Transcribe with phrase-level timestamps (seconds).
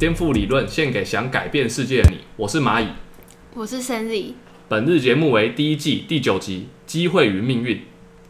[0.00, 2.20] 颠覆理论，献给想改变世界的你。
[2.38, 2.86] 我是蚂蚁，
[3.52, 4.32] 我是 Sandy。
[4.66, 7.76] 本日节目为第一季第九集《机会与命运》。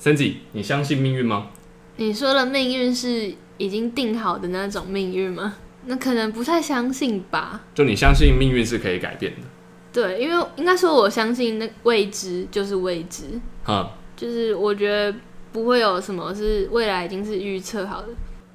[0.02, 1.50] Sandy，你相信命运吗？
[1.94, 5.58] 你说的命运是已经定好的那种命运吗？
[5.86, 7.60] 那可能不太相信吧。
[7.72, 9.46] 就你相信命运是可以改变的？
[9.92, 13.40] 对，因为应该说我相信那未知就是未知。
[13.68, 15.16] 嗯，就是我觉得
[15.52, 18.08] 不会有什么是未来已经是预测好的。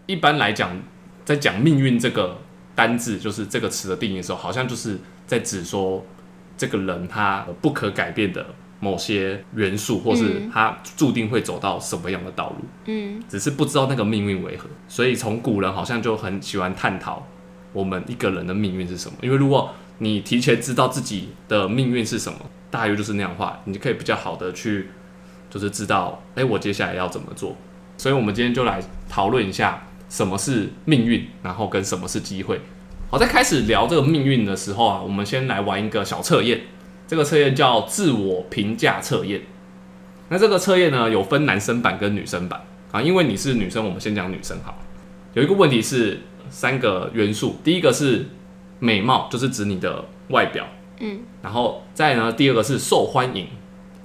[0.06, 0.78] 一般来讲，
[1.24, 2.42] 在讲命运这个
[2.76, 6.06] 单字，就是这个词的定义的时候，好像就是在指说
[6.58, 8.46] 这个人他不可改变的
[8.80, 12.58] 某些元素，或是他注定会走到什么样的道路。
[12.86, 14.68] 嗯，只是不知道那个命运为何。
[14.88, 17.26] 所以从古人好像就很喜欢探讨
[17.72, 19.18] 我们一个人的命运是什么。
[19.22, 22.38] 因为如果你提前知道自己的命运是什么，
[22.70, 24.90] 大约就是那样的话，你就可以比较好的去，
[25.50, 27.56] 就是知道，哎、我接下来要怎么做。
[27.98, 32.62] 所以，我们今天就来讨论一下什么是命运，然后跟什么是机会。
[33.12, 36.62] 好，在开始聊这个命运的时候啊，我们先来玩一个小测验。
[37.06, 39.42] 这个测验叫自我评价测验。
[40.30, 42.64] 那这个测验呢，有分男生版跟女生版
[42.94, 43.02] 啊。
[43.02, 44.82] 因为你是女生，我们先讲女生好。
[45.34, 48.26] 有一个问题是三个元素，第一个是
[48.80, 50.66] 美貌，就是指你的外表，
[51.02, 53.48] 嗯，然后再呢，第二个是受欢迎，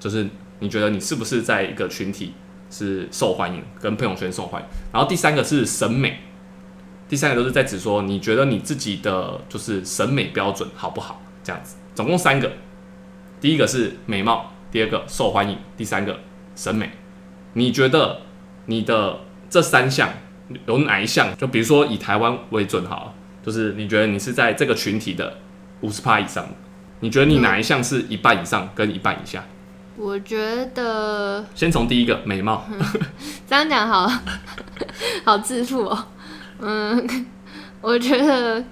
[0.01, 0.27] 就是
[0.59, 2.33] 你觉得你是不是在一个群体
[2.71, 4.69] 是受欢迎，跟朋友圈受欢迎。
[4.93, 6.21] 然后第三个是审美，
[7.09, 12.53] 第三个都是在指说你觉得你自己的就是审美标准好不好，这样子，总共三个。
[13.41, 16.21] 第一个是美貌，第二个受欢迎，第三个
[16.55, 16.91] 审美。
[17.55, 18.21] 你觉得
[18.67, 20.11] 你的这三项
[20.67, 21.37] 有哪一项？
[21.37, 25.39] 就比如说以台湾为准好，就是你觉得你是在这个群体的
[25.81, 26.47] 五十趴以上，
[27.01, 29.43] 你觉得你哪一项是一半以上跟一半以下？
[30.01, 32.65] 我觉得先从第一个美貌，
[33.47, 34.11] 这样讲好，
[35.25, 36.07] 好自负哦。
[36.59, 37.27] 嗯，
[37.83, 38.65] 我觉得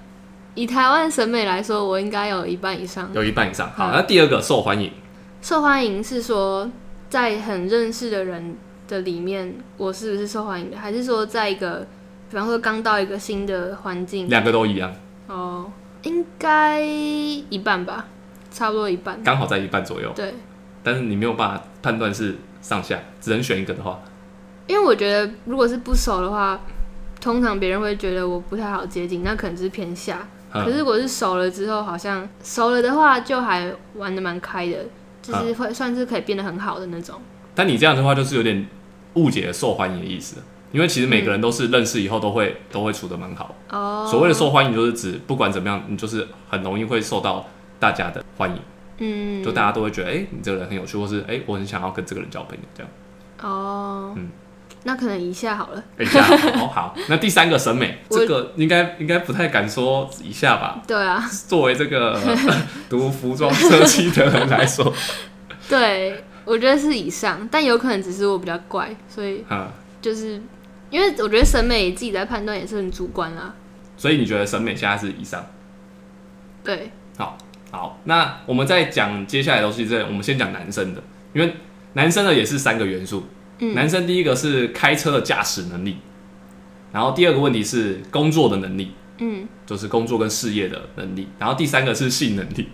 [0.55, 3.07] 以台湾审美来说，我应该有一半以上。
[3.13, 3.69] 有一半以上。
[3.71, 4.91] 好，嗯那第二个受欢迎，
[5.39, 6.67] 受欢迎是说
[7.09, 8.57] 在很认识的人
[8.87, 11.85] 的里面，我是不是受欢迎的，还是说在一个，
[12.31, 14.27] 比方说刚到一个新的环境？
[14.27, 14.91] 两个都一样，
[15.27, 18.07] 哦，应该一半吧，
[18.49, 19.21] 差不多一半。
[19.23, 20.11] 刚好在一半左右。
[20.15, 20.33] 对，
[20.83, 23.99] 但是你没有办法判断是上下，只能选一个的话，
[24.67, 26.59] 因为我觉得如果是不熟的话，
[27.21, 30.27] 通常别人会觉得我不太好接近，那可能是偏下。
[30.51, 34.77] 可是嗯，如果是熟了之后，好像熟了的话，就还玩的蛮开的，
[35.21, 37.21] 就是会算是可以变得很好的那种。
[37.53, 38.65] 但你这样的话就是有点
[39.13, 40.37] 误解受欢迎的意思，
[40.71, 43.53] 因为其实每个人都是认识以后都会都会处的蛮好。
[43.69, 47.45] 哦，所谓的受欢迎，就是指不管怎么样，你就是很容易会受到
[47.79, 48.59] 大家的欢迎，
[48.99, 52.91] 嗯，就大家都会觉得，哎、你这个人很有趣，或是哎、我很想要跟这个人交朋友，这样。
[53.41, 54.29] 哦，嗯
[54.83, 55.83] 那可能以下好了。
[55.97, 56.25] 哎、这样
[56.57, 56.95] 好好。
[57.09, 60.81] 那第三个审美，这个应该应该不太敢说以下吧？
[60.87, 62.17] 对啊，作为这个
[62.89, 64.93] 读服装设计的人来说，
[65.67, 69.69] 对，我觉得是以上，但有可能只是我比较怪，所以嗯，
[70.01, 70.41] 就是
[70.89, 73.53] 因为我觉得审美自己在判断也是很主观啦。
[73.97, 75.45] 所以你觉得审美现在是以上？
[76.63, 77.37] 对，好，
[78.05, 81.03] 那我们在讲接下来的东西之前，我们先讲男生的，
[81.33, 81.53] 因为
[81.93, 83.25] 男生的也是三个元素。
[83.61, 85.97] 嗯男生第一个是开车的驾驶能力，
[86.93, 92.69] 然后第二个问题是工作的能力，嗯，就是工作跟事业的能力，然后第三个是性能力。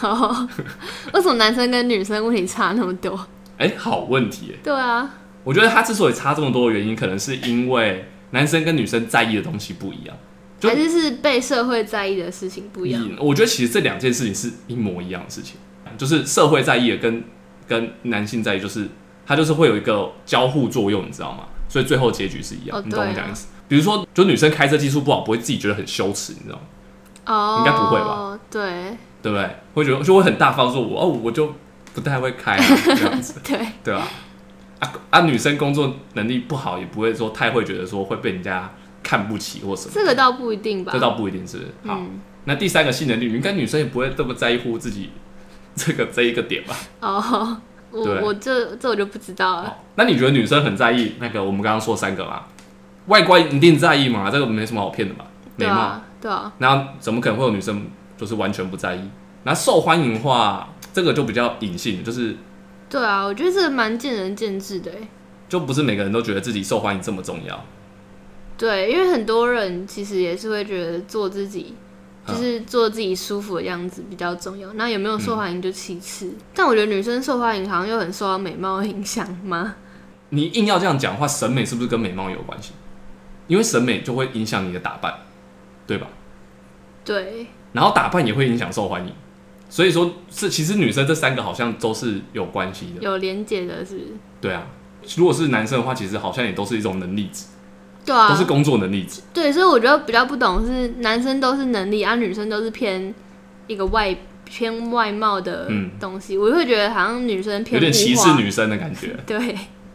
[0.00, 0.48] 哦，
[1.12, 3.26] 为什么男生跟女生问题差那么多？
[3.58, 4.54] 哎、好问题耶！
[4.64, 10.16] 对啊，我觉得他之所以差这么多的原因，可能是因为男生跟女生在意的东西不一样。
[10.58, 13.02] 就还是是被社会在意的事情不一样。
[13.04, 15.56] 嗯我觉得其实这两件事情是一模一样的事情，
[15.98, 17.24] 就是社会在意的跟
[17.68, 18.88] 跟男性在意，就是
[19.26, 21.44] 它就是会有一个交互作用，你知道吗？
[21.68, 23.48] 所以最后结局是一样，哦你懂我讲意思？
[23.68, 26.62] 比如说，就女生开车技术不好，不会自己觉得很羞耻，你知道吗？
[27.26, 28.38] 哦，应该不会吧？
[28.48, 29.50] 对对不对？
[29.74, 31.52] 会觉得就会很大方说我，哦，我就
[31.92, 34.06] 不太会开、啊、这样子， 对，对吧、
[34.78, 34.92] 啊？
[35.10, 38.72] 啊女生工作能力不好，也不会说太会觉得说会被人家
[39.06, 40.90] 看不起或什么，这个倒不一定吧。
[40.92, 41.96] 这倒不一定是好。
[41.96, 45.10] 嗯，那第三个性能力，应该女生也不会这么在乎自己
[45.76, 46.76] 这个这一个点吧？
[47.00, 47.56] 哦，
[47.92, 49.76] 我我这这我就不知道了。
[49.94, 52.42] 那你觉得女生很在意那个我们刚刚说三个嘛？
[53.06, 54.28] 外观一定在意嘛？
[54.28, 55.24] 这个没什么好骗的嘛？
[55.54, 57.86] 美貌，对啊，对啊，那怎么可能会有女生
[58.16, 59.08] 就是完全不在意？
[59.44, 62.36] 那受欢迎的话，这个就比较隐性，就是
[62.90, 65.08] 对啊，我觉得这个蛮见仁见智的诶。
[65.48, 67.64] 就不是每个人都觉得自己受欢迎这么重要。
[68.56, 71.74] 对，因为很多人其实也是会觉得做自己，
[72.26, 74.72] 嗯就是做自己舒服的样子比较重要。
[74.74, 76.32] 那有没有受欢迎就其次。
[76.54, 79.76] 但我觉得女生受欢迎好像又很受到美貌的影响吗？
[80.30, 82.72] 你硬要这样讲的话，审美是不是跟美貌有关系？
[83.46, 85.14] 因为审美就会影响你的打扮，
[85.86, 86.08] 对吧？
[87.04, 89.12] 对，然后打扮也会影响受欢迎。
[89.68, 93.02] 所以说，是其实女生这三个好像都是有关系的。
[93.02, 94.00] 有连结的是，
[94.40, 94.66] 对啊，
[95.16, 97.46] 如果是男生的话，其实好像也都是一种能力值，
[98.06, 99.20] 对啊，都是工作能力值。
[99.34, 103.12] 对，所以我觉得比较不懂是男生都是能力，啊、女生都是偏
[103.66, 109.36] 一个外偏外貌的嗯东西，我就会觉得好像女生偏有偏点歧视女生的感觉， 对，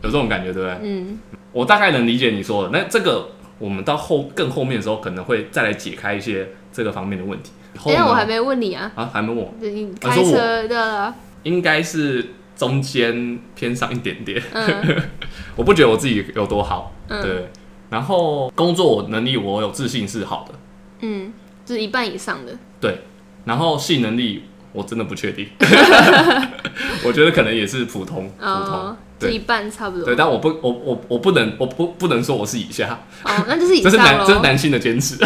[0.02, 0.78] 有这种感觉，对不对？
[0.84, 1.18] 嗯，
[1.54, 2.70] 我大概能理解你说的。
[2.78, 7.52] 那这个我们到后更后面的时候，可能会再来解开一些这个方面的问题。
[7.78, 7.96] 后呢？
[7.96, 11.14] 等下我还没问你啊，啊，还没问我，你开车的，
[11.44, 14.42] 应该是中间偏上一点点。
[14.52, 15.02] 嗯。
[15.56, 17.22] 我不觉得我自己有多好，嗯。
[17.22, 17.50] 对。
[17.92, 20.56] 然后工作能力我有自信是好的，
[21.02, 21.32] 嗯，
[21.64, 23.02] 就是一半以上的，对。
[23.44, 25.48] 然后性能力我真的不确定，
[27.04, 30.16] 我觉得可能也是普通普通哦，，就对一半差不多，对。
[30.16, 35.18] 但我不我我我不能我不不能说我是以下，哦，那就是以 这是上，男这是男性的坚持。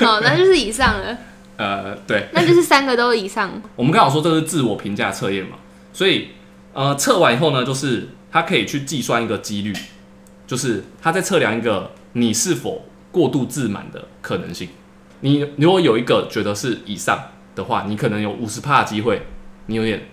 [0.00, 1.16] 哦，那就是以上了，
[1.58, 5.56] 呃，对，那就是三个都以上，我们刚好说这是自我评价测验嘛，
[5.92, 6.28] 所以
[6.72, 9.72] 呃测完以后呢，就是它可以去计算一个几率，
[10.54, 14.68] 就是他在测量一个你是否过度自满的可能性。
[15.18, 17.20] 你如果有一个觉得是以上
[17.56, 19.22] 的话，你可能有五十帕的机会，
[19.66, 20.06] 你有点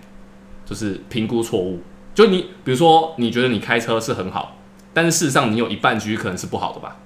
[0.66, 1.84] 就是评估错误。
[2.16, 4.58] 就你比如说，你觉得你开车是很好，
[4.96, 6.98] 但是事实上你有一半几率可能是不好的吧？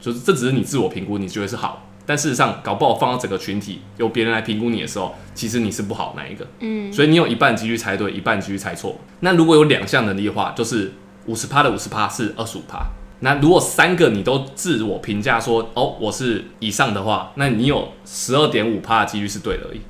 [0.00, 6.46] 就是这只是你自我评估，你觉得是好，但事实上搞不好放到整个群体由别人来评估你的时候，其实你是不好那一个。
[6.60, 8.96] 嗯，所以你有一半几率猜对，一半几率猜错。
[9.20, 10.92] 那如果有两项能力的话，就是
[11.26, 12.86] 五十趴的五十趴是二十五趴。
[13.20, 19.80] 那如果三个你都自我评价说哦我是以上的话，那你有十二点五趴的几率是对的而已。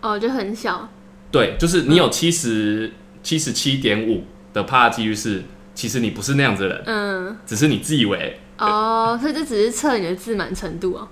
[0.00, 0.88] 哦，就很小，
[1.32, 2.92] 对，就是你有七十
[3.24, 5.42] 七十七点五的趴的几率是，
[5.74, 11.08] 其实你不是那样子的人，嗯，只是你自以为哦，所以这只是测你的自满程度哦，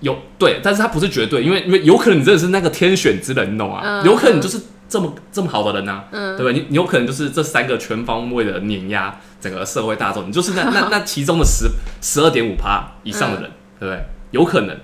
[0.00, 3.80] 有对，但是它不是绝对，因为因为有可能你真的是那个天选之人，你懂吗？
[3.82, 6.60] 嗯有可能你就是这么这么好的人呐、嗯对不对？
[6.60, 11.68] 你你有可能就是这三个全方位的碾压整个社会大众，你就是那那那其中的十
[12.00, 14.02] 十二点五趴以上的人，对不对？
[14.30, 14.76] 有可能，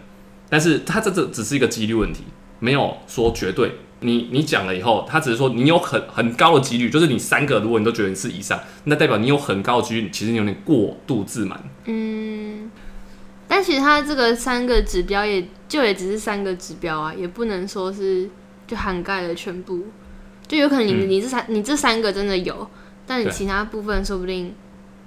[0.49, 2.25] 但是他这这只是一个几率问题，
[2.61, 3.73] 没有说绝对。
[4.01, 11.59] 你你讲了以后，他只是说你有很很高的几率，就是你三个如果你都觉得你是以上，那代表你有很高的几率，其实你有点过度自满。
[11.87, 12.71] 嗯，
[13.49, 18.29] 但其实他这个三个指标也就也只是三个指标啊，也不能说是
[18.67, 19.87] 就涵盖了全部，
[20.47, 22.69] 就有可能你、嗯你这三你这三个真的有，
[23.07, 24.55] 但你其他部分说不定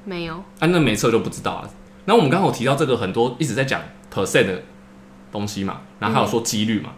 [0.06, 0.36] 没有。
[0.60, 1.70] 啊，那没测就不知道啊。
[2.06, 3.82] 那我们刚刚有提到这个很多一直在讲
[4.14, 4.64] percent 的
[5.32, 6.92] 东西嘛，然后还有说几率嘛，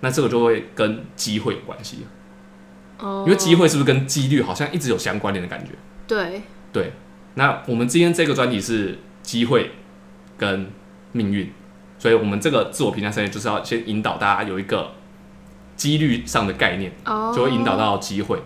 [0.00, 2.06] 那这个就会跟机会有关系，
[2.98, 5.72] 哦，因为机会是不是跟几率好像一直有相关联的感觉？
[6.06, 6.42] 对，
[6.72, 6.92] 对。
[7.34, 9.70] 那我们今天这个专题是机会
[10.36, 10.70] 跟
[11.12, 11.50] 命运，
[11.98, 14.92] 所以我们这个自我评价测验就是要先引导大家有一个
[15.82, 16.92] 几率上的概念。
[17.04, 18.38] 哦，就会引导到机会。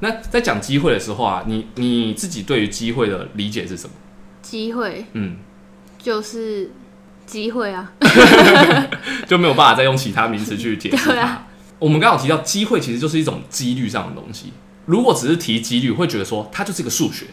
[0.00, 3.94] 那在讲机会的时候啊，你你自己对于机会的理解是什么？
[4.40, 5.36] 机会，嗯，
[5.98, 6.70] 就是
[7.26, 7.92] 机会啊，
[9.28, 11.20] 就没有办法再用其他名词去解释它。
[11.20, 11.46] 啊
[11.78, 14.52] 我们刚好提到机会其实就是一种几率上的东西。
[14.86, 17.26] 如果只是提几率，会觉得说它就是一个数学，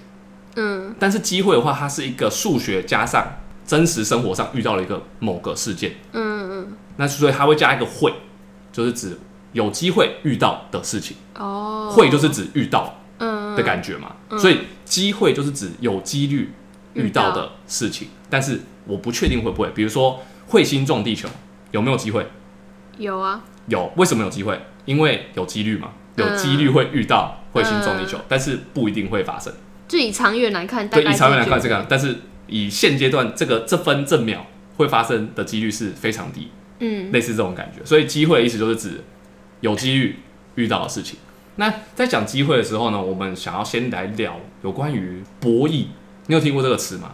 [0.56, 3.26] 嗯但是机会的话，它是一个数学加上
[3.66, 6.68] 真实生活上遇到了一个某个事件，嗯嗯，
[6.98, 8.14] 那所以它会加一个会，
[8.72, 9.18] 就是指
[9.54, 11.18] 有机会遇到的事情。
[11.36, 16.52] 哦，会就是指遇到嗯的感觉嘛，所以机会就是指有几率
[16.94, 21.30] 遇到的事情，但是我不确定会不会，比如说彗星撞地球
[21.72, 22.28] 有没有机会？
[22.98, 24.60] 有啊，有，为什么有机会？
[24.86, 29.54] 因为有几率嘛，有嗯几率会遇到彗星撞地球，但是不一定会发生。
[29.88, 34.46] 就以长远来看，对，以长远来是看这个样，但是以现阶段这个这分这秒
[34.78, 37.12] 会发生的几率是非常低，嗯。
[37.12, 37.84] 类似这种感觉。
[37.86, 39.04] 所以机会的意思就是指
[39.62, 40.18] 有机遇
[40.56, 41.18] 遇到的事情。
[41.56, 45.88] 那在讲机会的时候呢，我们想要先来聊有关于博弈。
[46.28, 47.12] 你有听过这个词吗？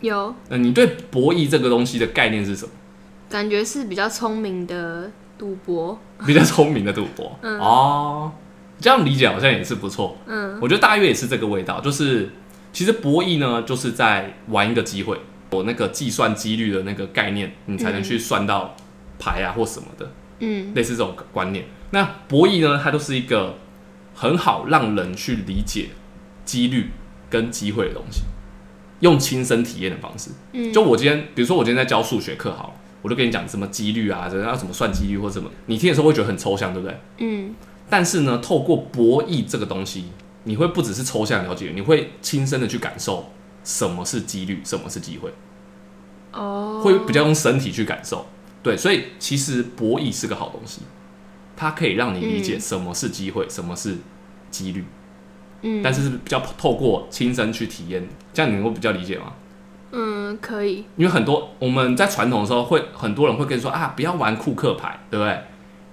[0.00, 2.70] 有那，你对博弈这个东西的概念是什么？
[3.28, 8.32] 感觉是比较聪明的赌博， 比较聪明的赌博、嗯哦，
[8.80, 10.16] 这样理解好像也是不错。
[10.26, 12.30] 嗯我觉得大约也是这个味道，就是
[12.72, 15.18] 其实博弈呢，就是在玩一个机会，
[15.50, 18.76] 有那个计算几率的那个概念，你才能去算到
[19.18, 21.64] 牌啊或什么的，嗯类似这种观念。
[21.94, 23.54] 那博弈呢，它就是一个
[24.14, 25.90] 很好让人去理解
[26.44, 26.90] 几率
[27.30, 28.22] 跟机会的东西，
[28.98, 30.30] 用亲身体验的方式。
[30.52, 37.00] 嗯，就我今天，比如说我今天在教数学课，好了，我就跟你讲什么几率啊，这要怎么算几率或什么，你听的时候会觉得很抽象，对不对？
[37.18, 37.54] 嗯
[37.88, 40.06] 但是呢，透过博弈这个东西，
[40.42, 43.30] 你会不只是抽象了解，你会亲身的去感受
[43.62, 45.32] 什么是几率，什么是机会，
[46.32, 48.26] 哦，会比较用身体去感受。
[48.62, 50.80] 对，所以其实博弈是个好东西，
[51.56, 52.60] 它可以让你理解嗯。
[52.60, 53.96] 什么是机会，什么是
[54.50, 54.84] 几率，
[55.62, 59.32] 嗯，但是是比较透过亲身去体验，这样你能够比较理解吗？
[59.96, 65.40] 嗯可以，因为很多我们在传统的时候会很多人会跟你说啊，不要玩库克牌，对不对？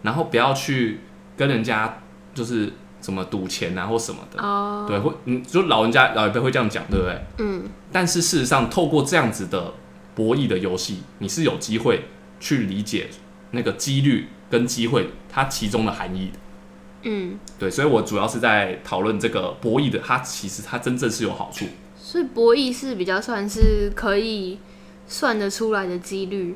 [0.02, 1.02] 然后不要去
[1.38, 2.00] 跟人家
[2.34, 7.22] 就是什么赌钱啊或什么的，哦，对，会嗯，就老人家老一辈会这样讲，对不对？
[7.38, 7.64] 嗯。
[7.92, 9.74] 但是事实上，透过这样子的
[10.16, 12.06] 博弈的游戏，你是有机会
[12.40, 13.10] 去理解
[13.52, 16.40] 那个几率跟机会它其中的含义的。
[17.04, 21.66] 嗯，对，所以我主要是在讨论这个博弈的，它其实它真正是有好处。
[21.96, 24.60] 所以博弈是比较算是可以
[25.08, 26.56] 算得出来的几率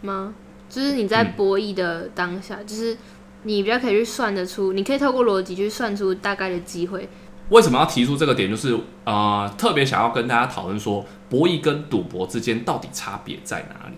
[0.00, 0.34] 吗？
[0.68, 2.96] 就是你在嗯博弈的当下，就是
[3.44, 7.08] 你比较可以去算得出，你可以透过逻辑去算出大概的机会。
[7.50, 8.50] 为什么要提出这个点？
[8.50, 13.96] 就是呃，特别想要跟大家讨论说，博弈跟赌博之间到底差别在哪里？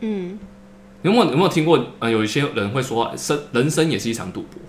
[0.00, 0.38] 嗯
[1.04, 1.78] 有没有有没有听过？
[1.98, 4.60] 呃，有一些人会说，生人生也是一场赌博，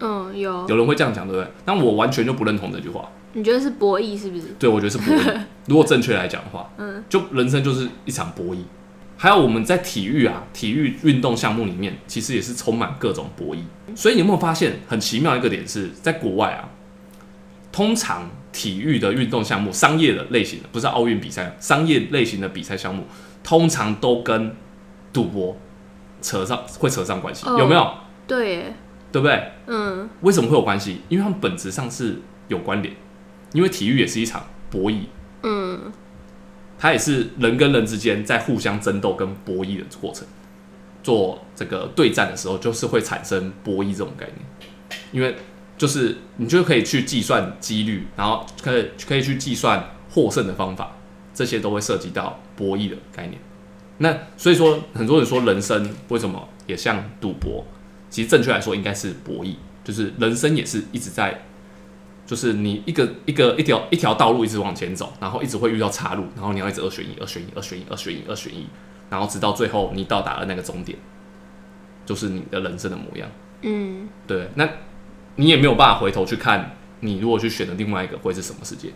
[0.00, 1.50] 嗯，有，有人会这样讲，对不对？
[1.64, 3.08] 但我完全就不认同这句话。
[3.32, 4.48] 你觉得是博弈是不是？
[4.58, 5.40] 对，我觉得是博弈。
[5.66, 8.58] 如果正确来讲的话，嗯，就人生就是一场博弈。
[9.16, 13.60] 还有我们在体育啊，体育运动项目里面，其实也是充满各种博弈。
[13.94, 16.68] 所以你有没有发现很奇妙一个点是，在国外啊，
[17.72, 23.04] 通常体育的运动项目，商业的类型的，不是奥运比赛，商业类型的比赛项目，
[23.42, 24.54] 通常都跟
[25.12, 25.56] 赌博
[26.20, 27.94] 扯上会扯上关系，哦有没有？
[28.26, 28.74] 对耶，
[29.10, 29.52] 对不对？
[29.66, 31.00] 嗯为什么会有关系？
[31.08, 32.94] 因为他们本质上是有关联，
[33.52, 35.04] 因为体育也是一场博弈，
[35.42, 35.92] 嗯
[36.78, 40.26] 它也是人跟人之间在互相争斗跟博弈的过程。
[41.02, 45.34] 做这个对战的时候，就是会产生博弈这种概念，因为
[45.78, 50.96] 就是你就可以去计算几率，然后可以可以去计算获胜的方法，
[51.32, 53.40] 这些都会涉及到博弈的概念。
[54.02, 57.66] 那所以说，很多人说人生为什么也像赌博？
[58.08, 61.42] 其实正确来说应该是博弈，就是人生也是一直在，
[62.26, 68.66] 就是你一个一个一条一条道路一直往前走，然后一直会遇到岔路，然后你要一直二选一，二选一，二选一，二选一，二选一，
[69.10, 70.98] 然后直到最后你到达了那个终点，
[72.06, 73.28] 就是你的人生的模样。
[73.60, 74.66] 嗯，对，那
[75.36, 78.88] 你也没有办法回头去看，你如果去选的另外一个会是什么世界？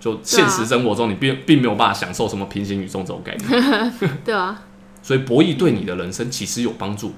[0.00, 3.92] 就现实生活中，你并并没有办法享受什么平行宇宙这种概念。
[4.24, 4.62] 对啊，
[5.02, 7.12] 所以博弈对你的人生其实有帮助，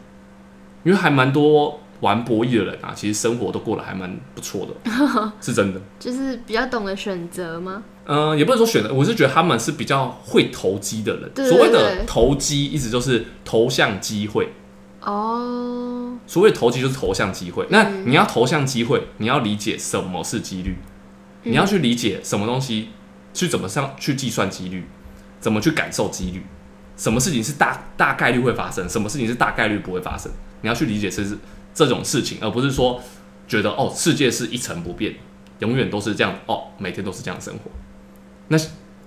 [0.83, 4.93] 因为还蛮多玩博弈的人啊，其实生活都过得还蛮不错的，
[5.41, 5.81] 是真的。
[6.01, 7.83] 就是比较懂得选择吗？
[8.05, 11.49] 嗯、也不能说选择，我是觉得他们是比较会投机的人。
[11.49, 14.49] 所谓的投机，意思就是投向机会。
[15.03, 17.65] 哦，所谓投机就是投向机会。
[17.71, 20.92] 那嗯你要投向机会，你要理解什么是几率，嗯
[21.43, 22.91] 你要去理解什么东西，
[23.35, 24.85] 去怎么上去计算几率，
[25.41, 26.45] 怎么去感受几率，
[26.97, 30.31] 什么事情是大大概率会发生，什么事情是大概率不会发生。
[30.61, 31.37] 你要去理解这是
[31.75, 33.01] 这种事情，而不是说
[33.49, 35.17] 觉得哦，世界是一成不变，
[35.59, 37.71] 永远都是这样哦，每天都是这样生活。
[38.49, 38.59] 那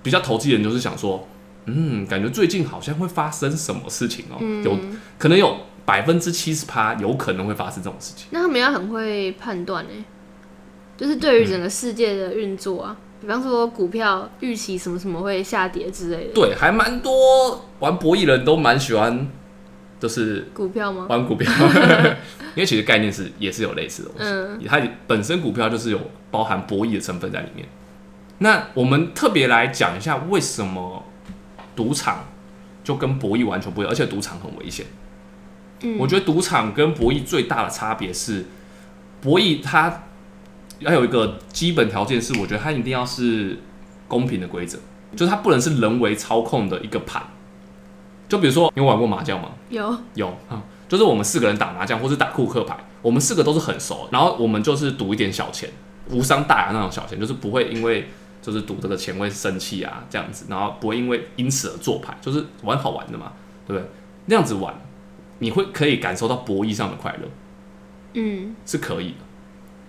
[0.04, 1.28] 比较投机的人就是想说，
[1.66, 4.78] 嗯，感觉最近好像会发生什么事情哦，嗯，有
[5.18, 8.28] 可能有百分之七十趴有可能会发生这种事情。
[8.32, 10.06] 那他们要很会判断呢，
[10.98, 19.28] 就是对于整个世界的运作啊，比方说股票预期什么什么会下跌之类的，对，还蛮多玩博弈的人都蛮喜欢，
[20.00, 21.08] 就是股票吗？
[21.10, 21.52] 玩股票，
[22.56, 24.32] 因为其实概念是也是有类似的东西。
[24.32, 26.00] 嗯它本身股票就是有
[26.32, 27.68] 包含博弈的成分在里面。
[28.40, 31.04] 那我们特别来讲一下，为什么
[31.76, 32.26] 赌场
[32.84, 34.86] 就跟博弈完全不一样，而且赌场很危险。
[35.82, 38.46] 嗯，我觉得赌场跟博弈最大的差别是，
[39.22, 40.04] 博弈它
[40.86, 43.60] 要有一个基本条件是，我觉得它一定要是
[44.08, 44.78] 公平的规则，
[45.16, 47.22] 就是它不能是人为操控的一个盘。
[48.30, 49.52] 就比如说，你有玩过麻将吗？
[49.70, 50.28] 有，有。
[50.50, 55.70] 啊、就是我们四个人打麻将或是打库克牌，我们四个都是很熟，然后我们就是赌一点小钱，
[56.10, 58.08] 无伤大雅那种小钱，就是不会因为
[58.42, 63.34] 就是赌这个钱会生气啊这样子，然后不会因为因此而做牌，就是玩好玩的嘛，
[63.68, 63.90] 对不对？
[64.26, 64.74] 那样子玩，
[65.38, 67.30] 你会可以感受到博弈上的快乐，
[68.14, 68.56] 嗯。
[68.66, 69.18] 是可以的，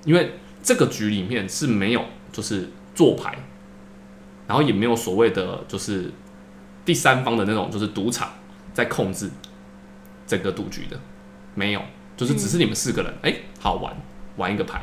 [0.05, 0.33] 因为
[0.67, 3.39] 这个局里面是没有就是做牌，
[4.49, 6.13] 然后也没有所谓的就是
[6.85, 8.33] 第三方的那种就是赌场
[8.75, 9.31] 在控制
[10.27, 10.99] 整个赌局的，
[11.55, 11.81] 没有，
[12.17, 13.97] 就是只是你们四个人，哎、好玩，
[14.39, 14.83] 玩一个牌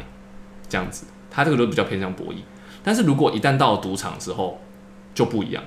[0.70, 2.38] 这样子，他这个就比较偏向博弈。
[2.82, 4.62] 但是如果一旦到了赌场之后
[5.13, 5.62] 就不一样，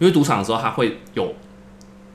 [0.00, 1.32] 因为赌场的时候他会有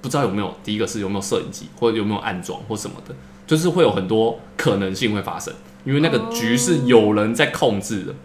[0.01, 3.15] 不知道有没有第一个是有没有摄影机或者有没有暗装或什么的，
[3.45, 8.15] 就是会有很多可能性会发生，因为那个局是有人在控制的，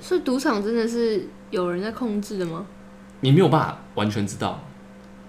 [0.00, 2.66] 所以赌场真的是有人在控制的吗？
[3.20, 4.62] 你没有办法完全知道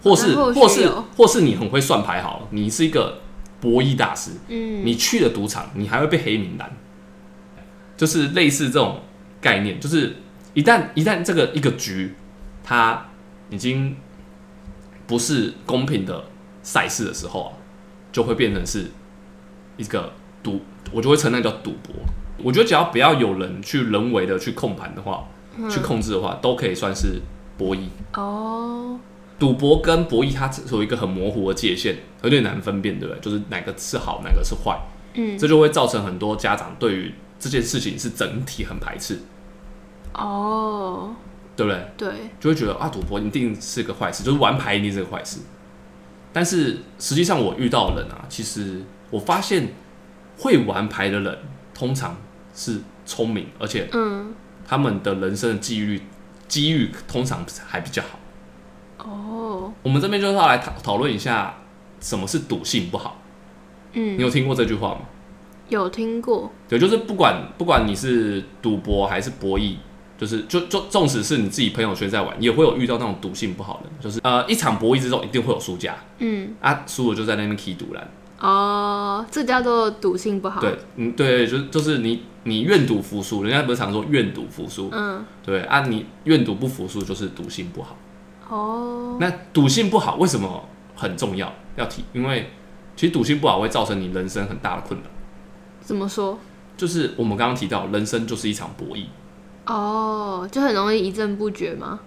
[0.04, 3.20] 或是或是或是你很会算牌好了，你是一个
[3.62, 6.72] 博弈大师，嗯，你去了赌场，你还会被黑名单，
[7.96, 9.00] 就是类似这种
[9.40, 10.16] 概念，就是
[10.54, 12.14] 一旦一旦这个一个局
[12.64, 13.06] 它
[13.50, 13.96] 已经
[15.08, 16.26] 不是公平的
[16.62, 17.52] 赛事的时候啊，
[18.12, 18.92] 就会变成是
[19.78, 20.12] 一个
[20.44, 21.96] 赌，我就会称那叫赌博。
[22.44, 25.28] 我觉得只要不要有人去人为的去控盘的话，
[25.70, 27.22] 去控制的话，都可以算是
[27.58, 27.88] 博弈。
[28.14, 29.00] 哦，
[29.40, 33.22] 赌博跟博弈它只有一个很模糊的界限，有点难分辨，对不对？
[33.22, 34.78] 就是哪个是好，哪个是坏，
[35.14, 39.20] 嗯，这就会造成很多家长对于这件事情是整体很排斥，
[40.14, 41.16] 哦，
[41.56, 41.88] 对不对？
[41.98, 45.40] 对，就会觉得啊，赌博一定是个坏事，就是玩牌一定是个坏事。
[46.34, 48.82] 但是实际上我遇到的人啊，其实
[49.16, 49.70] 我发现
[50.38, 51.38] 会玩牌的人
[51.74, 52.18] 通常
[52.54, 54.36] 是聪明，而且嗯，
[54.68, 56.02] 他们的人生的机遇
[56.50, 58.20] 机遇通常还比较好。
[59.10, 61.56] 哦，我们这边就是要来讨讨论一下
[62.02, 63.22] 什么是赌性不好。
[63.94, 65.00] 嗯你嗯，有听过这句话吗？
[65.70, 69.76] 有听过，对，就是不管不管你是赌博还是博弈，
[70.18, 78.06] 就是就就纵使是你自己朋友圈在玩，也会有遇到那种赌性不好的，就是呃一场博弈之中一定会有输家嗯，啊，输了就在那边踢赌篮。
[78.40, 87.98] 哦，这叫做赌性不好，对，嗯，对，就是就是你你愿赌服输，人家不是常说愿赌服输，嗯，对啊，你愿赌不服输就是赌性不好。
[88.50, 92.04] 哦，那赌性不好为什么很重要要提？
[92.14, 92.50] 因为
[92.96, 95.06] 其实赌性不好会造成你人生很大的困扰。
[95.82, 96.38] 怎么说？
[96.78, 99.06] 就是我们刚刚提到，人生就是一场博弈。
[99.66, 102.02] 哦，就很容易一阵不决吗？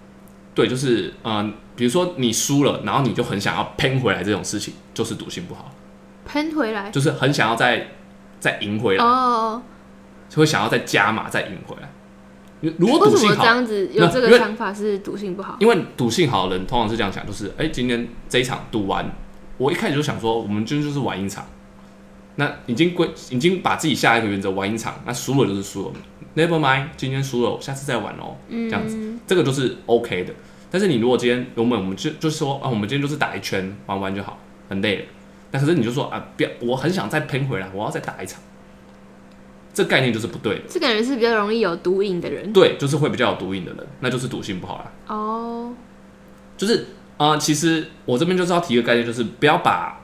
[0.53, 5.71] 对，就是嗯、呃比如说你输了，然后你就很想要喷回来，这种事情就是赌性不好，
[6.31, 7.87] 喷回来，就是很想要再
[8.39, 9.61] 再赢回来，哦，
[10.29, 11.89] 就会想要再加码再赢回来。
[12.77, 15.57] 如果为什么这赌性好，样子有这个想法是赌性不好？
[15.59, 19.09] 因为赌性好的人通常是这样想，就是哎、今天这一场赌完，
[19.57, 21.45] 我一开始就想说，我们今天就是玩一场，
[22.35, 25.93] 那已经规已经把自己下一个原则玩一场，那输了就是输了
[26.35, 28.97] ，never mind，今天输了，我下次再玩哦，这样子。
[28.97, 30.33] 嗯，这个就是 OK 的。
[30.69, 34.37] 但是你如果今天我们我们就就是说啊，我们今天就是打一圈玩玩就好，
[34.67, 35.05] 很累了。
[35.51, 38.39] 那可是你就说啊，不要，我很想再喷回来，我要再打一场。
[39.73, 40.61] 这概念就是不对的。
[40.67, 42.51] 这感觉是比较容易有毒瘾的人。
[42.51, 44.91] 对，就是会比较有毒瘾的人，那就是赌性不好啦。
[45.07, 45.73] 哦，
[46.57, 50.01] 就是啊、呃其实我这边就是要提一个概念，就是不要把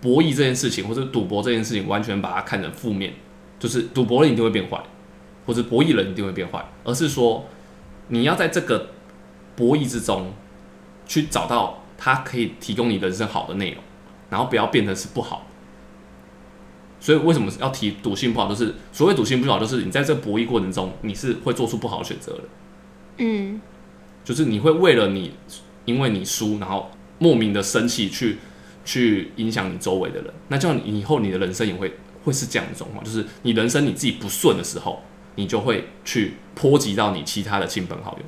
[0.00, 3.14] 博弈这件事情或者赌博这件事情完全把它看成负面，
[3.58, 4.78] 就是赌博人一定会变坏，
[5.46, 7.46] 或者博弈人一定会变坏，而是说
[8.08, 8.90] 你要在这个
[9.54, 10.32] 博弈之中
[11.06, 13.82] 去找到它可以提供你人生好的内容，
[14.36, 15.46] 然后不要变成是不好。
[17.00, 18.46] 所以为什么要提赌性不好？
[18.46, 22.40] 就是所谓赌性不好，就是你在这个博弈过程中，你是会做出不好的选择的。
[23.16, 23.58] 嗯，
[24.22, 25.32] 就是你会为了你，
[25.86, 28.36] 因为你输，然后莫名的生气去
[28.84, 35.02] 去影响你周围的人，那这样你以后你的人生也会会是这样的状况，就是你人生你自己不顺的时候，
[35.36, 38.24] 你就会去波及到你其他的亲朋好友。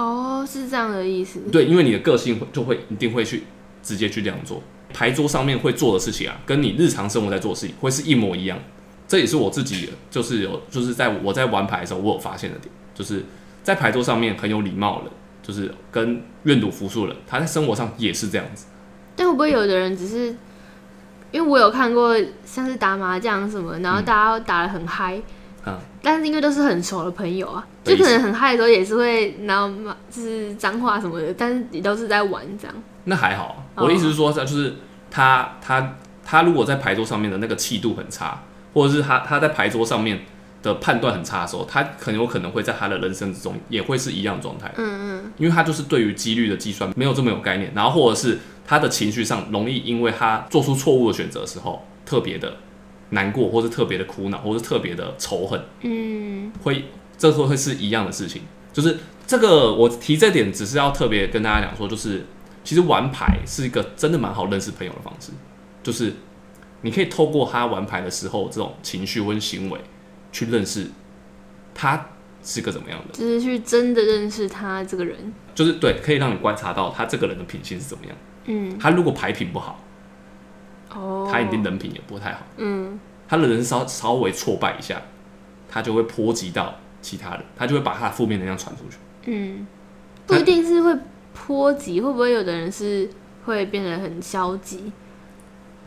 [0.00, 1.40] 哦，是这样的意思。
[1.50, 3.44] 对，因为你的个性会就会一定会去
[3.82, 4.62] 直接去这样做。
[4.92, 8.58] 牌桌上面会做的事情啊，跟你日常生活在做的事情会是一模一样。
[9.08, 13.24] 这也是我自己就是有就是在我在玩牌的时候，我有发现的点，就是
[13.62, 18.66] 在牌桌上面很有礼貌的人，就是跟愿赌服输的人，他在生活上也是这样子。
[19.16, 20.36] 但会不会有的人只是，
[21.32, 25.20] 因为我有看过像是打麻将什么，然后大家打得很嗨、
[26.02, 32.74] 但是因为都是很熟的朋友啊，就可能很嗨的时候也是会然后骂就是脏话什么的，但是也都是在玩这样。
[33.04, 34.76] 那还好我的意思是说，就是
[35.10, 38.42] 他他他如果在牌桌上面的那个气度很差，
[38.72, 40.20] 或者是他他在牌桌上面
[40.62, 44.72] 的判断很差的时候，他很有可能会在他的人生之中也会是一样的状态。
[44.76, 52.56] 嗯嗯，因为他就是对于几率的计算没有这么有概念，然后或者是他的情绪上容易因为他做出错误的选择的时候特别的
[53.10, 56.86] 难过，或是特别的苦恼，或是特别的仇恨，嗯，会
[57.18, 58.42] 这会会是一样的事情。
[58.72, 58.96] 就是
[59.26, 62.24] 这个我提这点，只是要特别跟大家讲说，就是
[62.62, 65.32] 其实玩牌是一个真的蛮好认识朋友的方式，
[65.82, 66.12] 就是
[66.82, 69.80] 你可以透过他玩牌的时候这种情绪跟行为
[70.30, 70.86] 去认识
[71.74, 72.06] 他
[72.42, 73.12] 是个怎么样的。
[73.12, 75.32] 就是去真的认识他这个人。
[75.52, 78.16] 就是对，可以让你观察到他这个人的品性是怎么样。
[78.46, 79.84] 嗯，他如果牌品不好，
[80.94, 82.40] 哦，他一定人品也不太好。
[82.56, 82.98] 嗯
[83.28, 85.00] 他的人稍稍微挫败一下，
[85.68, 88.96] 他就会波及到其他人，他就会把他的负面能量传出去。
[89.26, 89.66] 嗯，
[90.26, 90.92] 不一定是会
[91.32, 93.08] 波及，会不会有的人是
[93.44, 94.92] 会变得很消极？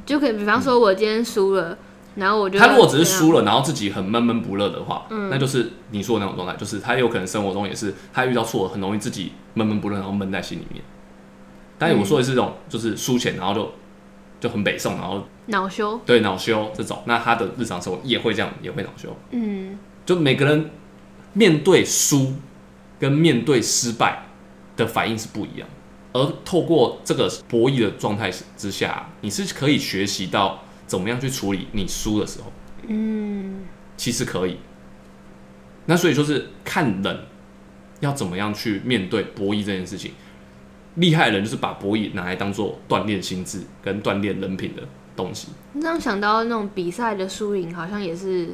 [0.05, 1.77] 就可以，比方说我今天输了，
[2.15, 10.81] 然后我就他如果只是输了，然后自己很闷闷不乐的话，嗯那就是你说的那种状态，就是他有可能生活中也是他遇到错，很容易自己闷闷不乐，然后闷在心里面。
[11.77, 13.69] 但是我说的是这种，就是输钱然后就
[14.43, 19.15] 就很北宋，然后恼羞，对恼羞这种，那他的日常生活也会这样，也会恼羞。
[19.31, 20.69] 嗯就每个人
[21.31, 22.33] 面对输
[22.99, 24.25] 跟面对失败
[24.75, 25.69] 的反应是不一样，
[26.11, 32.51] 而透过这个博弈的状态之下，你是可以学习到怎么样去处理你输的时候，
[32.87, 33.63] 嗯
[33.95, 34.57] 其实可以。
[35.85, 37.19] 那所以就是看人
[38.01, 40.11] 要怎么样去面对博弈这件事情。
[40.95, 44.83] 厉害的人就是把博弈拿来当做锻炼心智跟锻炼人品的
[45.15, 45.49] 东西。
[45.73, 48.49] 你这样想到那种比赛的输赢，好像也是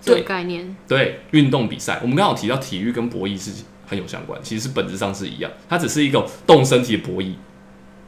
[0.00, 0.76] 这个概念。
[0.88, 7.34] 对，运动比赛，我们刚好提到体育跟博弈是很有相关，其实本质上是一样，它只是一个动身体的博弈。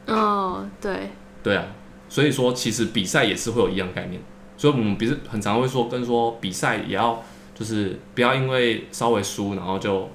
[0.07, 1.11] 哦，对，
[1.43, 1.67] 对啊，
[2.09, 4.21] 所以说其实比赛也是会有一样概念，
[4.57, 7.23] 所以我们不是很常会说跟说比赛也要
[7.55, 10.09] 就是不要因为稍微输然后就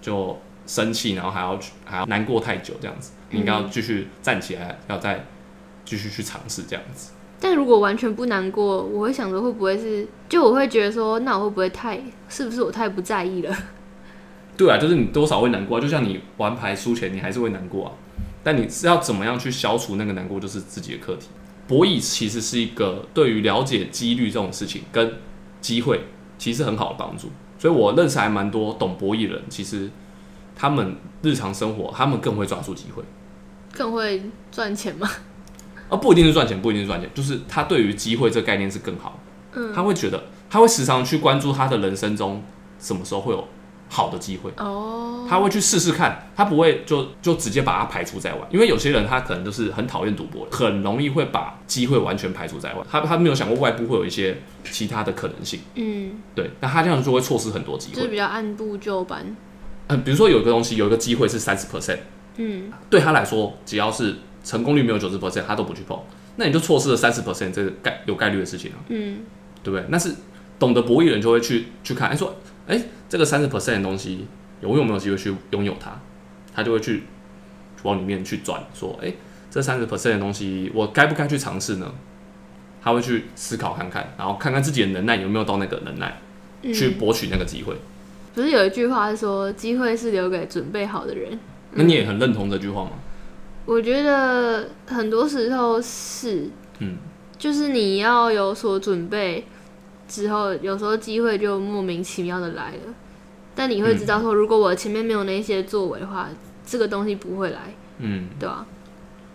[0.00, 0.38] 就
[0.70, 5.26] 生气，然后还要去还要难过太久这样子，你应该要继续站起来，要再
[5.84, 7.10] 继续去尝试这样子。
[7.40, 13.56] 但如果完全不难过，我会想着会不会是，就我会觉得说，那我会不会太，是不是我太不在意了？
[14.56, 17.92] 对啊，就是你多少会难过啊，就像你玩牌输钱，你还是会难过啊。
[18.44, 21.28] 但你是要怎么样去消除那个难过，就是自己的课题。
[21.66, 25.14] 博弈其实是一个对于了解几率这种事情跟
[25.60, 26.00] 机会，
[26.38, 27.28] 其实很好的帮助。
[27.58, 29.90] 所以我认识还蛮多懂博弈的人，其实
[30.60, 33.02] 他们日常生活，他们更会抓住机会。
[33.72, 35.08] 更会赚钱吗？
[35.88, 39.18] 而不一定是赚钱，不一定是赚钱，就是他对于机会这个概念是更好。
[39.54, 42.42] 嗯，他会觉得，他会时常去关注他的人生中
[42.78, 43.48] 什么时候会有
[43.88, 44.52] 好的机会。
[44.58, 52.82] 哦，他会去试试看，他不会就就直接把它排除在外，因为有些人他可能就是很讨厌赌博，很容易会把机会完全排除在外。
[52.90, 58.08] 他他没有想过外部会有一些其他的可能性，嗯，对，那他这样就会错失很多机就是会。
[58.08, 59.34] 比较按部就班。
[59.90, 61.98] 嗯，比如说有一个东西，有一个机会是三十 percent，
[62.36, 65.98] 嗯对他来说，只要是成功率没有九十 percent，他都不去碰，
[66.36, 69.18] 那你就错失了三十 percent 这个概有概率的事情啊，嗯
[69.62, 69.84] 对不对？
[69.90, 70.14] 那是
[70.58, 72.34] 懂得博弈的人就会去去看，哎、说，
[72.66, 74.26] 哎、这个三十 percent 的东西
[74.60, 75.92] 有有没有机会去拥有它？
[76.54, 77.02] 他就会去
[77.82, 79.12] 往里面去转，说，哎、
[79.50, 81.92] 这三十 percent 的东西我该不该去尝试呢？
[82.82, 86.18] 他会去思考看看，然后看看自己的能耐有没有到那个能耐，
[86.62, 87.74] 嗯，去博取那个机会。
[88.34, 91.38] 不是有一句话是说，机会是留给准备好的人。
[91.72, 92.90] 那你也很认同这句话吗？
[93.66, 96.96] 我觉得很多时候是，嗯，
[97.38, 99.46] 就是你要有所准备
[100.08, 102.94] 之后，有时候机会就莫名其妙的来了。
[103.54, 106.28] 但你会知道说，如果我前面没有那些作为的话，
[106.64, 108.64] 这个东西不会来，嗯，对吧、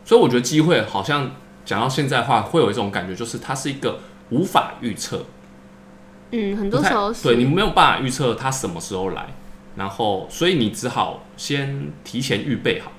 [0.04, 1.32] 所以我觉得机会好像
[1.64, 5.26] 讲到现在的话，会有一种感觉，就是它是一个无法预测，
[6.36, 9.28] 嗯，很多时候是，对你没有办法预测他什么时候来，
[9.76, 12.92] 然后所以你只好先提前预备好。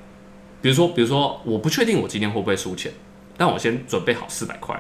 [0.63, 2.91] 比如说，比如说，我不确定我今天会不会输钱，
[3.37, 4.77] 但我先准备好四百块，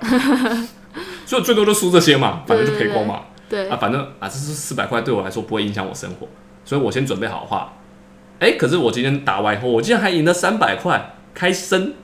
[1.24, 3.20] 所以最多就输这些嘛，反正就赔光嘛。
[3.48, 6.26] 对啊，反正啊，这是四百块对我来说不会影响我生活，
[6.64, 7.74] 所以我先准备好的话，
[8.40, 11.94] 哎、可是我今天打完以后，我竟然还赢了三百块，开心，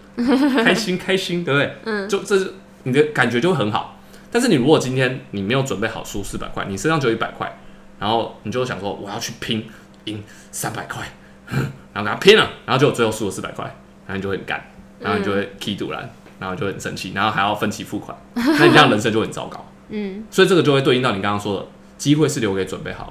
[0.64, 1.74] 开心，开心，对不对？
[1.84, 3.91] 嗯，就这是你的感觉就会很好。
[4.32, 7.56] 但是你如果今天你没有准备好输四百块，你身上只有一百块，
[8.00, 9.64] 然后你就想说我要去拼
[10.06, 11.06] 赢三百块，
[11.92, 13.64] 然后跟他拼了，然后就最后输了四百块，
[14.06, 14.64] 然后你就会很干，
[14.98, 19.64] 然后你就会踢赌篮，然后就很生气，然后还要分期付款，那你这样人生就很糟糕。
[19.90, 21.66] 嗯所以这个就会对应到你刚刚说的，
[21.98, 23.06] 机会是留给准备好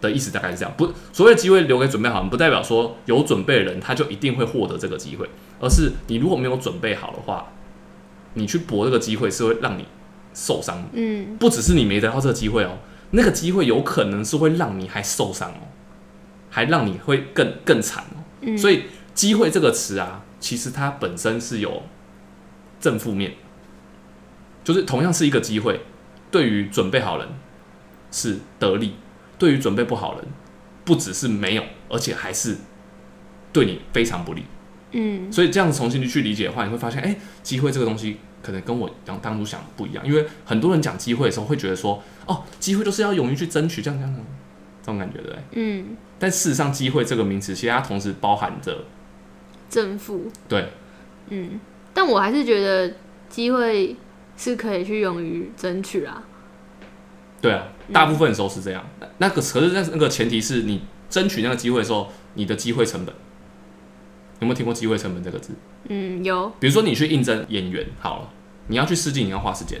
[0.00, 0.72] 的的意思，大概是这样。
[0.76, 5.28] 不，所谓的机会留给准备好不代表说有准备的人他就一定会获得这个机会，
[5.60, 7.52] 而是你如果没有准备好的话，
[8.32, 9.84] 你去搏这个机会是会让你
[10.34, 10.88] 受伤的。
[10.92, 12.78] 嗯不只是你没得到这个机会哦，
[13.12, 15.72] 那个机会有可能是会让你还受伤哦，
[16.50, 18.22] 还让你会更更惨哦。
[18.42, 21.84] 嗯，所以“机会”这个词啊，其实它本身是有
[22.78, 23.32] 正负面，
[24.62, 25.80] 就是同样是一个机会，
[26.30, 27.28] 对于准备好人
[28.10, 28.96] 是得利，
[29.38, 30.26] 对于准备不好人，
[30.84, 32.56] 不只是没有，而且还是
[33.52, 34.42] 对你非常不利。
[34.96, 40.06] 嗯所以这样子重新去理解的话，你会发现，哎、机会这个东西可能跟我当当初想的不一样。
[40.06, 44.14] 因为很多人讲机会的时候，会觉得说，哦，机会就是要勇于去争取，这样这样
[44.82, 45.38] 这种感觉对不对？
[45.52, 48.84] 嗯，但事实上，机会这个名词，其实它同时包含着
[49.70, 50.68] 正负，对
[51.30, 51.58] 嗯，
[51.94, 52.94] 但我还是觉得
[53.30, 53.96] 机会
[54.36, 56.22] 是可以去勇于争取啊。
[57.40, 58.84] 对啊，大部分的时候是这样。
[59.00, 63.14] 那那个可是那那个前提是你争取那个机会的时候，你的机会成本
[64.44, 65.54] 有没有听过机会成本这个字？
[65.88, 68.30] 嗯，有，比如说你去应征演员，好了，
[68.68, 69.80] 你要去试镜，你要花时间，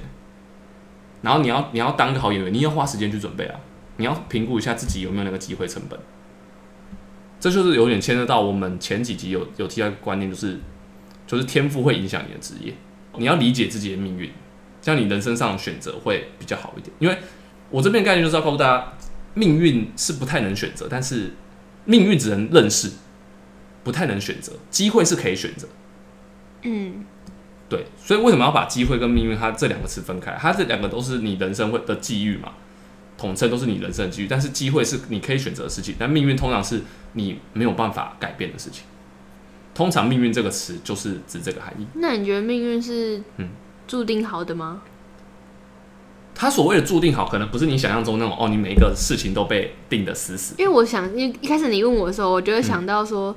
[1.22, 3.60] 然后你要你要当一个好演员，你要花时间去准备啊，
[3.98, 5.98] 你要评估一下自己有没有那个机会成本。
[7.38, 10.58] 这就是有点牵涉到我们前几集有有提到一个观念，就是
[11.26, 12.72] 就是天赋会影响你的职业。
[13.16, 14.30] 你要理解自己的命运，
[14.80, 16.90] 这样你人生上的选择会比较好一点。
[16.98, 17.18] 因为
[17.70, 18.92] 我这边概念就是要告诉大家，
[19.34, 21.34] 命运是不太能选择，但是
[21.84, 22.90] 命运只能认识，
[23.84, 24.52] 不太能选择。
[24.70, 25.68] 机会是可以选择。
[26.62, 27.04] 嗯，
[27.68, 30.36] 对，所以为什么要把机会跟命运它这两个词分开？
[30.40, 32.52] 它这两个都是你人生会的际遇嘛，
[33.16, 34.26] 统称都是你人生的机遇。
[34.26, 38.84] 但是机会是你可以选择的事情，但命运通常是你没有办法改变的事情。
[39.74, 41.86] 通常“命运”这个词就是指这个含义。
[41.94, 43.48] 那你觉得命运是嗯
[43.86, 44.82] 注定好的吗？
[46.32, 50.54] 他所谓的注定好，可能不是你想象中那种哦，你每一个事情都被定的死死。
[50.58, 53.36] 因为我想，一开始你问我的时候，我就会想到说、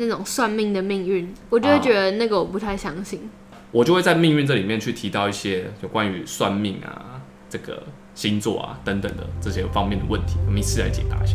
[0.00, 3.28] 那种算命的命运，我就会觉得那个我不太相信。
[3.70, 7.82] 我就会在命运这里面去提到一些有关于算命啊、这个
[8.14, 11.34] 星座啊等等的这些方面的问题，我们一次来解答一下。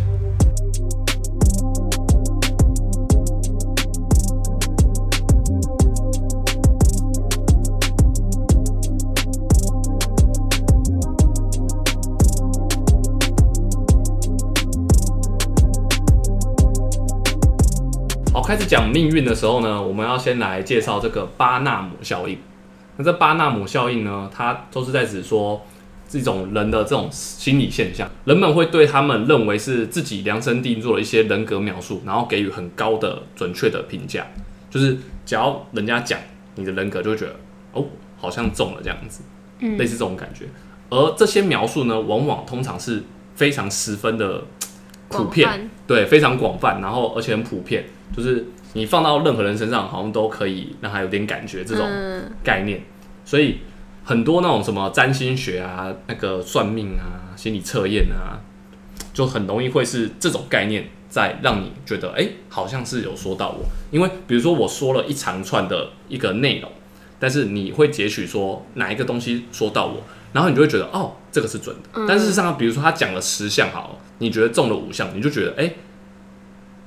[18.46, 22.38] 开始讲命运的时候呢，我们要先来介绍这个巴纳姆效应。
[22.96, 25.66] 那这巴纳姆效应呢，它都是在指说
[26.08, 34.28] 这种人的这种心理现象，人们会对他们认为是自己量身定做的一些人格描述，然后给予很高的准确的评价。
[34.70, 36.20] 就是只要人家讲
[36.54, 37.36] 你的人格，就会觉得
[37.74, 37.84] 哦，
[38.16, 39.24] 好像中了这样子，
[39.60, 40.46] 嗯类似这种感觉。
[40.92, 43.02] 而这些描述呢，往往通常是
[43.36, 44.44] 非常十分的
[45.10, 52.82] 普遍，对，非常广泛，然后而且很普遍，就是你放到任何人身上，好像都可以让他有点感觉这种嗯概念。
[53.24, 53.60] 所以
[54.04, 58.38] 很多那种什么占星学啊、那个算命啊、心理测验啊，
[59.14, 63.66] 就很容易会是这种概念在让你觉得，哎、好像是有说到我。
[63.90, 66.70] 因为比如说我说了一长串的一个内容，
[67.18, 71.90] 但是你会截取说哪一个东西说到我，然后你就会觉得，哦，这个是准的。
[71.94, 75.74] 嗯但事实上，比如说他讲了十项好了，你觉得中了五项，你就觉得，哎、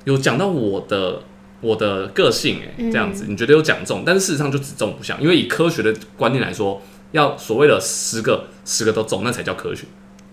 [0.05, 1.21] 有讲到我的
[1.61, 6.81] 我的个性、哎，这样子，你觉得有讲中，但是事实上就只中五项，因为以科学的观念来说，
[7.11, 9.85] 要所谓的十个十个都中，那才叫科学。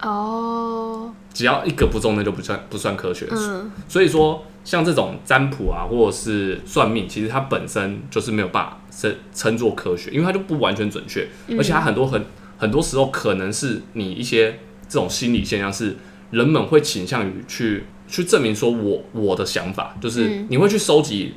[0.02, 3.26] 哦，只要一个不中，那就不算不算科学。
[3.30, 11.26] 嗯所以说，像这种占卜啊，或者是算命，其实它本身就是没有办法称称作科学，因为它就不完全准确，
[11.56, 12.24] 而且它很多很
[12.58, 15.96] 很多时候可能是你一些这种心理现象，是
[16.30, 21.34] 人们会倾向于去去证明说我我的想法，就是嗯你会去收集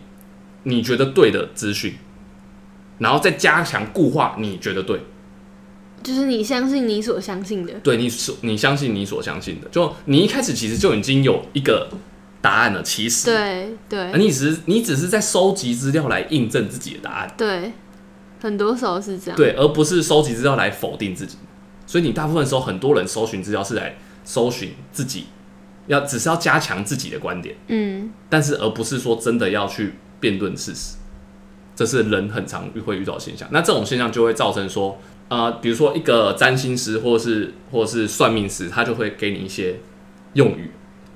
[0.63, 1.95] 你觉得对的资讯，
[2.97, 5.01] 然后再加强固化你觉得对。
[6.01, 11.89] 就是你相信你所相信的，对你所你相信你所相信的，就你一开始其实就已经有一个
[12.41, 12.81] 答案了。
[12.81, 17.73] 其实，对对而你只是你只是在收集资料来印证自己的答案，对，
[18.41, 19.35] 很多时候是这样。
[19.35, 21.37] 对，而不是收集资料来否定自己。
[21.85, 25.25] 所以你大部分时候，很多人搜寻资料是来搜寻自己，
[25.89, 28.11] 要只是要加强自己的观点，嗯。
[28.29, 30.95] 但是而不是说真的要去辩论事实。
[31.75, 33.47] 这是人很常会遇到的现象。
[33.51, 34.99] 那这种现象就会造成说，
[35.29, 39.79] 呃，比如说一个占星师或是或是算命师，他就会给你一些
[40.33, 40.71] 用语，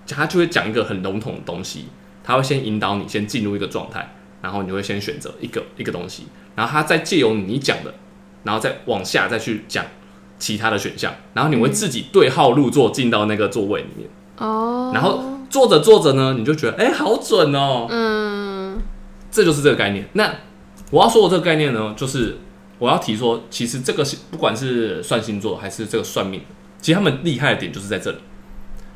[0.07, 1.88] 他就会讲一个很笼统的东西，
[2.23, 7.93] 他会先引导你先进入一个状态，然后你会先选择一个一个东西，然后他再借由你讲的，
[8.43, 9.86] 然后再往下再去讲
[10.39, 14.07] 其他的选项，然后你会自己对号入座进到那个座位里面，
[14.38, 18.82] 哦，然后做着做着呢，你就觉得哎、好准哦，嗯。
[19.32, 20.08] 这就是这个概念。
[20.13, 20.32] 那
[20.91, 22.38] 我要说的这个概念呢，就是
[22.78, 26.41] 我要提说，其实这个是不管是算星座还是这个算命，
[26.80, 28.17] 其实他们厉害的点就是在这里，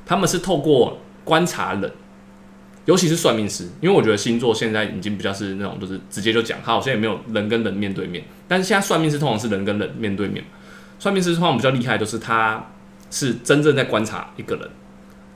[0.06, 1.92] 他们是透过观察人，
[2.86, 10.46] 尤其是算命师，因为我觉得星座现在已经比较是那种就是直接就讲，他好像也没有人跟人面对面，但是现在算命师通常是人跟人面对面，
[11.00, 12.64] 算命师通常比较厉害，就是他
[13.10, 14.70] 是真正在观察一个人。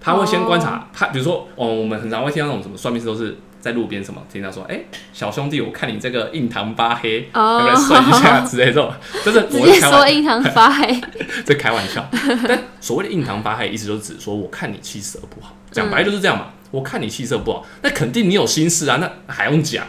[0.02, 4.82] 他会先观察他，比如说，哦，我们很常会听到那种什么算命师都是在路边什么听到说，哎、
[5.14, 8.92] 小兄弟，我看你这个印堂发黑，要不哦要来，算一下之类这种，
[9.24, 11.00] 就是直我接说印堂发黑，
[11.46, 12.04] 这开玩笑。
[12.48, 16.48] 但所谓的印堂发黑，意思就是指说，我看你气色不好，讲白就是这样嘛。
[16.72, 19.86] 我看你气色不好，那肯定你有心事啊，那还用讲？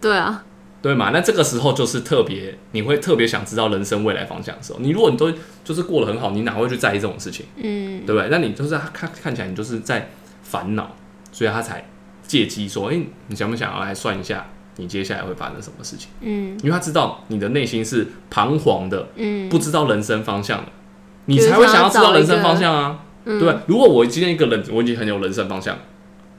[0.00, 0.44] 对啊，
[0.88, 1.10] 对嘛？
[1.12, 4.78] 那这个时候就是特别，你会特别想知道人生未来方向的时候。
[4.80, 5.32] 你如果你都
[5.64, 7.46] 就是过得很好，你哪会去在意这种事情？
[7.56, 8.28] 嗯对不对？
[8.30, 10.10] 那你就是他看看起来你就是在
[10.42, 10.94] 烦恼，
[11.32, 11.88] 所以他才
[12.26, 14.46] 借机说：“哎、你想不想要来算一下
[14.76, 20.66] 你接下来会发生什么事情？”嗯因为他知道你的内心是彷徨的，嗯，不知道人生方向的，
[21.26, 23.60] 你才会想要知道人生方向啊，嗯对吧？
[23.66, 25.76] 如果我今天一个人我已经很有人生方向，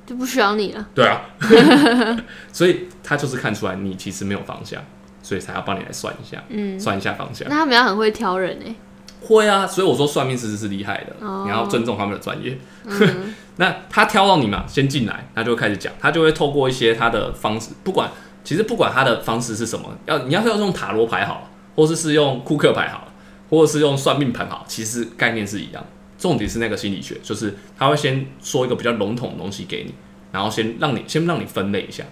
[0.07, 0.87] 就不需要你了。
[0.95, 1.21] 对啊，
[2.51, 4.81] 所以他就是看出来你其实没有方向，
[5.21, 7.57] 所以才要帮你来算一下，嗯，算一下方向那。
[7.57, 8.73] 他们要很会挑人哎，
[9.21, 12.57] 会啊，所以我说算命师是厉害的，哦你要尊重他们的专业。
[12.85, 18.09] 嗯 那他挑到你嘛，先进来，他就会开始讲，他就会透过一些他的方式，不管
[18.43, 23.13] 其实不管他的方式是什么，要你要是要用塔罗牌好了，或者是用库克牌好了，
[23.49, 25.83] 或者是用算命盘好，其实概念是一样。
[26.17, 29.93] 重点是那个心理学，就是他会先说一个比较笼统的东西给你，
[30.31, 32.03] 然后先让你先让你分类一下，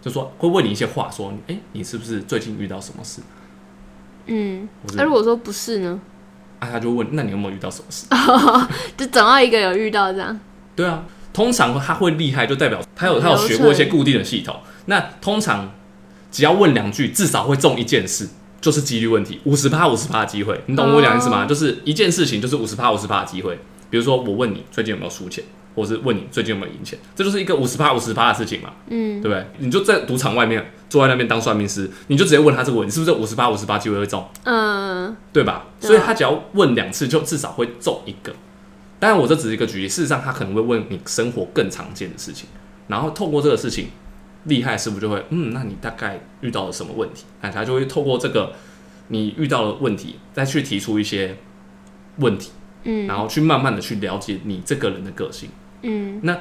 [0.00, 3.20] 就说会问你一些话，说，哎、你是不是最近遇到什么事？
[4.26, 6.00] 嗯，那如果说不是呢，
[6.60, 8.06] 啊，他就问，那你有没有遇到什么事？
[8.96, 10.38] 就总要一个有遇到这样，
[10.76, 14.56] 对啊，通常他会厉害，就代表他有他有学过一些固定的系统。
[14.86, 15.72] 那通常
[16.30, 18.28] 只要问两句，至少会中一件事，
[18.60, 21.44] 就是几率问题，五十趴五十趴的机会，你懂我讲意思吗？
[21.44, 23.58] 哦就是一件事情就是五十趴五十趴的机会。
[23.88, 25.42] 比如说我问你最近有没有输钱，
[25.74, 29.44] 或是问你最近有没有赢钱，这就是一个五十趴五十趴的事情嘛，嗯，对不对？
[29.58, 34.24] 你就在赌场外面坐在那边当算命师，你就直接问他这个问题，是不是五十趴五十趴机会会中？
[34.44, 35.64] 嗯，对吧？
[35.80, 38.32] 所以他只要问两次，就至少会中一个。
[39.00, 42.46] 当然，我这只是一个举例，事实上他可能会问你生活更常见的事情，
[42.86, 43.88] 然后透过这个事情，
[44.44, 47.24] 厉害师傅就会，嗯，那你大概遇到了什么问题？
[47.42, 48.52] 那他就会透过这个
[49.08, 51.36] 你遇到的问题，再去提出一些
[52.16, 52.50] 问题，
[52.84, 55.50] 嗯，然后去慢慢的去了解你这个人的个性。
[55.82, 56.38] 嗯，那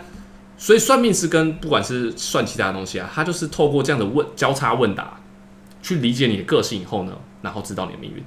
[0.58, 5.20] 所以算命师跟不管是算其他东西啊，他就是透过这样的问交叉问答，
[5.82, 8.24] 去理解你的个性以后呢，然后知道你的命运。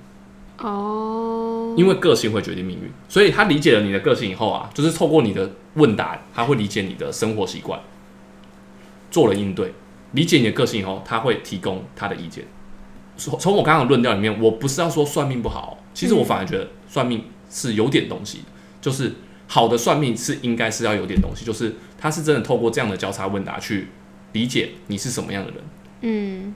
[0.58, 7.80] 哦，因为个性会决定命运，所以他理解了你的个性以后啊，就是透过你的问答，他会理解你的生活习惯，
[9.12, 9.72] 做了应对。
[10.10, 12.44] 理解你的个性以后，他会提供他的意见。
[13.16, 18.44] 从从我刚刚的论调里面，我不是要说算命不好，其实我反而觉得算命是有点东西的，
[18.80, 19.12] 就是
[19.46, 23.88] 好的算命是应该是要有点东西，就是他是真的透过这样的交叉问答去
[24.32, 25.60] 理解你是什么样的人，
[26.00, 26.54] 嗯，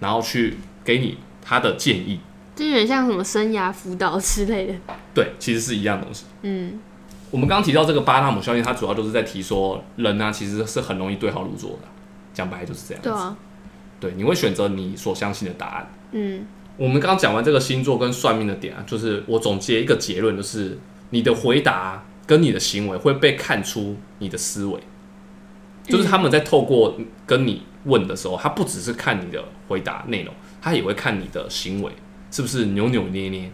[0.00, 2.20] 然后去给你他的建议。
[2.56, 4.74] 就有点像什么生涯辅导之类的，
[5.14, 6.24] 对，其实是一样的东西。
[6.42, 6.80] 嗯，
[7.30, 11.88] 我们刚刚提到这个巴纳姆效应，它主要就是在提说人呢、其实是很容易对号入座的。
[12.34, 13.08] 讲白就是这样子。
[13.08, 13.36] 对啊，
[14.00, 15.90] 对，你会选择你所相信的答案。
[16.12, 20.78] 嗯，我们刚刚讲完这个星座跟算命的点啊，就是我总结一个结论，就是
[21.10, 24.80] 你的回答跟你的行为会被看出你的思维，
[25.84, 31.92] 就是他们在透过跟你问的时候，他不只是看你的回答内容，他也会看你的行为
[32.30, 33.50] 是不是扭扭捏捏，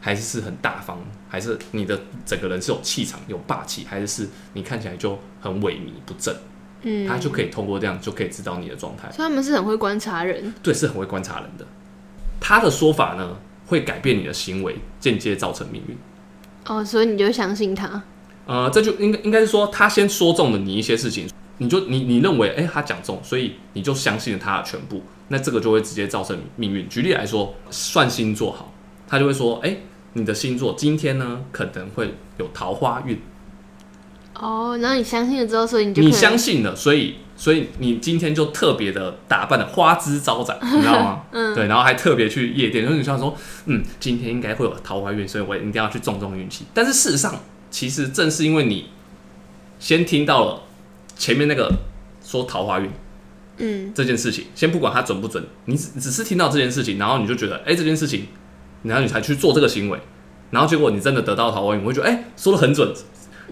[0.00, 6.34] 还是是很大方，还是你的整个人是有气场、有霸气，还是是你看起来就很萎靡不振，
[6.82, 9.10] 嗯，他就可以通过这样就可以知道你的状态。
[9.10, 11.66] 所以他们是很会观察人，对，是很会观察人的。
[12.40, 13.36] 他的说法呢，
[13.66, 15.96] 会改变你的行为，间接造成命运。
[16.66, 18.02] 哦，所以你就相信他，
[18.46, 26.88] 呃，这就应该应该是说，他先说中了你一些事情，你就你你认为，哎、他讲中，所以你就相信了他的全部，那这个就会直接造成命运。
[26.88, 28.72] 举例来说，算星座好，
[29.06, 29.76] 他就会说，哎、
[30.12, 33.18] 你的星座今天呢可能会有桃花运，
[34.40, 41.22] 哦，然后你相信了之后，所以你就你相信了，所以所以你今天就特别的打扮的花枝招展， 你知道吗？
[41.32, 46.64] 嗯，对，然后还特别去夜店，然后你想说，嗯，今天应该会有桃花运，所以我一定要去中中运气。
[46.72, 47.34] 但是事实上，
[47.70, 48.90] 其实正是因为你
[49.80, 50.62] 先听到了
[51.16, 51.72] 前面那个
[52.24, 52.90] 说桃花运
[53.58, 58.28] 嗯，这件事情，先不管它准不准，你只只是听到这件事情，然后你就觉得，哎、这件事情，
[58.84, 59.98] 然后你才去做这个行为，
[60.52, 62.94] 然后结果你真的得到桃花运，我会觉得，哎、说的很准。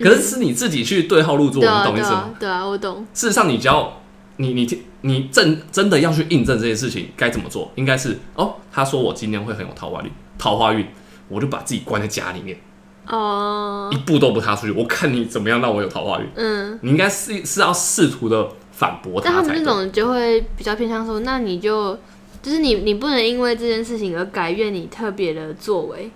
[0.00, 2.34] 可是是你自己去对号入座，你懂意思吗？
[2.38, 4.00] 对啊，我懂，事实上，你只要
[4.36, 7.70] 你你你正真的要去印证这件事情，该怎么做？
[7.76, 10.86] 应该是哦，他说我今天会很有桃花运，桃花运，
[11.28, 12.58] 我就把自己关在家里面，
[13.06, 14.72] 哦一，步都不踏出去。
[14.72, 16.26] 我看你怎么样让我有桃花运。
[16.34, 19.62] 嗯，你应该是是要试图的反驳但他们才对。
[19.62, 21.98] 那种就会比较偏向说，那你就
[22.42, 26.10] 就是你你不能因为这件事情而改变你特别的作为，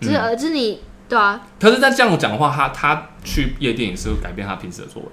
[0.00, 5.08] 就是嗯而就是你对啊，可是，在这样讲的话，他他去夜店也是会改变他平时的作为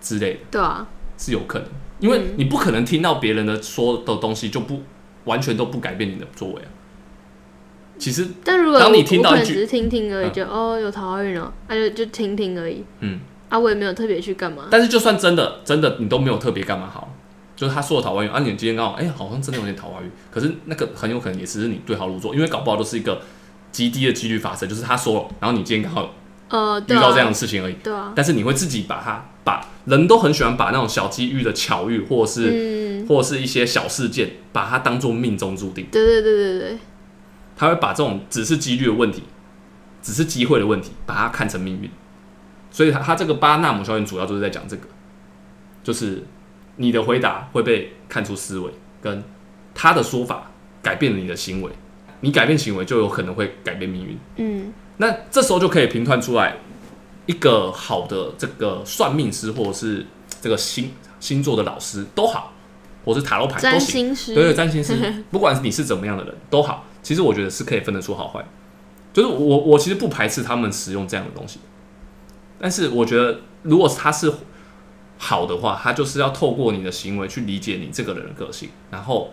[0.00, 0.86] 之类的，对啊，
[1.16, 1.68] 是有可能。
[2.00, 2.34] 因为嗯。
[2.36, 4.82] 你不可能听到别人的说的东西就不
[5.24, 6.68] 完全都不改变你的作为啊。
[7.96, 10.32] 其实，但如果当你我听到只是听听而已，嗯。
[10.32, 12.84] 就哦有桃花运哦，那、就就听听而已。
[12.98, 17.14] 嗯，啊，我也没有特别去干嘛，但是就算真的真的你都没有特别干嘛好，
[17.54, 23.22] 就是他说的桃花运啊，你今天刚好哎、好像真的有点桃花运，可是那个很有可能也只是你对号入座，因为搞不好都是一个
[23.74, 26.14] 极低的几率发生，就是他说了，然后你今天刚好
[26.48, 36.78] 呃，遇到这样的事情而已，对啊，但是你会自己把它把人都很喜欢把那种小机遇的巧遇，或者是、嗯，或者是一些小事件，把它当做命中注定，对对对对对，
[37.56, 39.24] 他会把这种只是几率的问题，
[40.00, 41.90] 只是机会的问题，把它看成命运。
[42.70, 44.86] 所以他他这个巴纳姆效应主要就是在讲这个，
[45.82, 46.24] 就是
[46.76, 48.70] 你的回答会被看出思维，
[49.00, 49.22] 跟
[49.74, 50.50] 他的说法
[50.82, 51.70] 改变了你的行为，
[52.24, 54.18] 你改变行为就有可能会改变命运。
[54.36, 56.56] 嗯那这时候就可以评断出来
[57.26, 60.06] 一个好的这个算命师，或者是
[60.40, 62.52] 这个星星座的老师都好，
[63.04, 63.78] 或是塔罗牌都。
[63.78, 64.94] 星师，对对，占星师，
[65.30, 68.44] 不管你是怎么样的人都好，其实我觉得是可以分得出好坏。
[69.12, 71.60] 就是我我其实不排斥他们使用这样的东西，
[72.58, 74.32] 但是我觉得如果他是
[75.18, 79.30] 好的话，他就是要透过你的行为去理解你这个人的个性，然后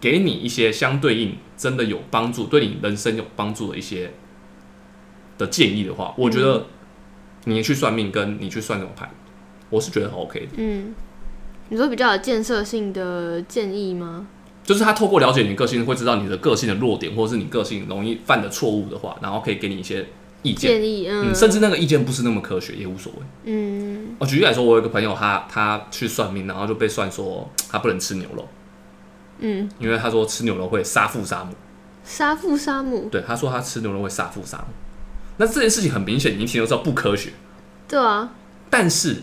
[0.00, 4.12] 给你一些相对应真的有帮助、对你人生有帮助的一些
[5.36, 6.66] 的建议的话，我觉得
[7.44, 9.10] 你去算命跟你去算这种牌，
[9.70, 10.48] 我是觉得很 OK 的。
[10.56, 10.94] 嗯，
[11.68, 14.26] 你说比较有建设性的建议吗？
[14.64, 20.06] 就是他透过了解你的个性，会知道你的个性的弱点，或者是你个性容易犯的错误的话，然后可以给你一些
[20.42, 20.72] 意见。
[20.72, 23.18] 建议，嗯嗯，甚至那个意见不是那么科学也无所谓。
[23.44, 28.46] 嗯我举例来说，我有一个朋友，他他去算命，然后就被算说他不能吃牛肉，
[29.38, 31.54] 嗯，因为他说吃牛肉会杀父杀母。
[32.04, 34.74] 杀父杀母，对，他说他吃牛肉会杀父杀母。
[35.36, 37.32] 那这件事情很明显，你一听就知道不科学。
[37.86, 38.30] 对啊，
[38.70, 39.22] 但是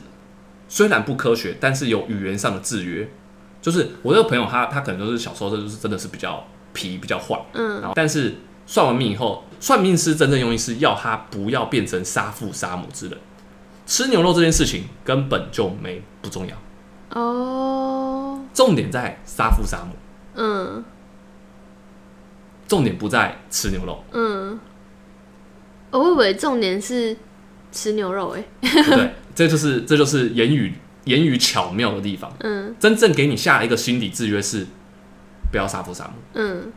[0.70, 3.10] 虽然不科学，但是有语言上的制约。
[3.62, 8.36] 就是我这个朋友他，他可能就是小时候就是真的是比较皮、比较坏，嗯然后但是
[8.68, 13.18] 算完命以后，算命师真正用意是要他不要变成杀父杀母之人。
[13.88, 19.96] 吃牛肉这件事情根本就没不重要，哦，重点在杀父杀母，
[20.36, 20.84] 嗯
[22.68, 24.60] 重点不在吃牛肉，嗯，
[25.92, 27.16] 我以为重点是
[27.72, 29.12] 吃牛肉、欸，对不对？
[29.36, 30.74] 这就是这就是言语
[31.04, 32.32] 言语巧妙的地方。
[32.40, 34.66] 嗯真正给你下一个心理制约是
[35.52, 36.14] 不要杀父杀母。
[36.34, 36.74] 嗯，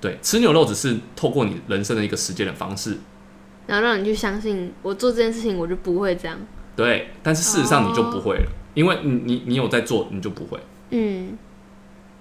[0.00, 2.98] 对，吃牛肉只是透过你人生的一个实践的方式，
[3.68, 6.36] 然后让你去相信我做这件事情，我就不会这样，
[6.74, 7.10] 对。
[7.22, 10.58] 但是事实上你就不会了，因为你你你有在做，你就不会。
[10.90, 11.38] 嗯，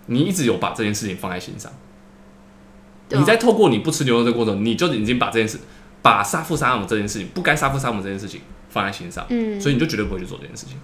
[0.08, 5.60] 你一直有把这件事情放在心上，啊你在透过你不吃牛肉的过程，你就已经把这件事，
[6.02, 10.78] 把杀父杀母这件事情，不该杀父杀母这件事情放在心上，嗯，所以你就绝对不会去做这件事情。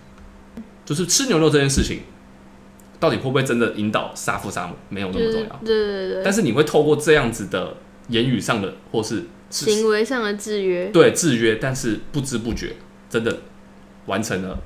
[0.86, 2.00] 就是吃牛肉这件事情，
[3.00, 5.60] 到底会不会真的引导杀父杀母，没有那么重要。
[5.64, 12.76] 对对对但是你会透过这样子的言语上的，或是是行为上的制约，对制约，但是不知不觉
[13.08, 13.42] 真的
[14.08, 14.60] 完成了，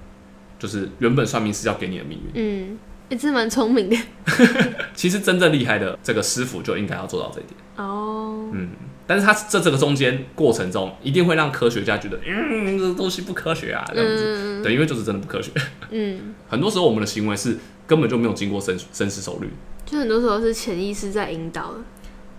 [0.58, 2.32] 就是原本算命师要给你的命运。
[2.36, 2.80] 嗯，
[3.10, 3.98] 也是蛮聪明的
[4.96, 7.56] 其实真正厉害的这个师傅就应该要做到这一点。
[7.76, 8.70] 哦，嗯，
[9.06, 14.24] 但是他在这个中间过程中，一定会让科学家觉得，嗯，这个东西不科学啊，这样子。
[14.40, 15.52] 嗯对，因为就是真的不科学。
[15.92, 19.50] 嗯， 很多时候我们的行为是根本就没有经过深深思熟虑。
[19.86, 21.80] 就很多时候是潜意识在引导的，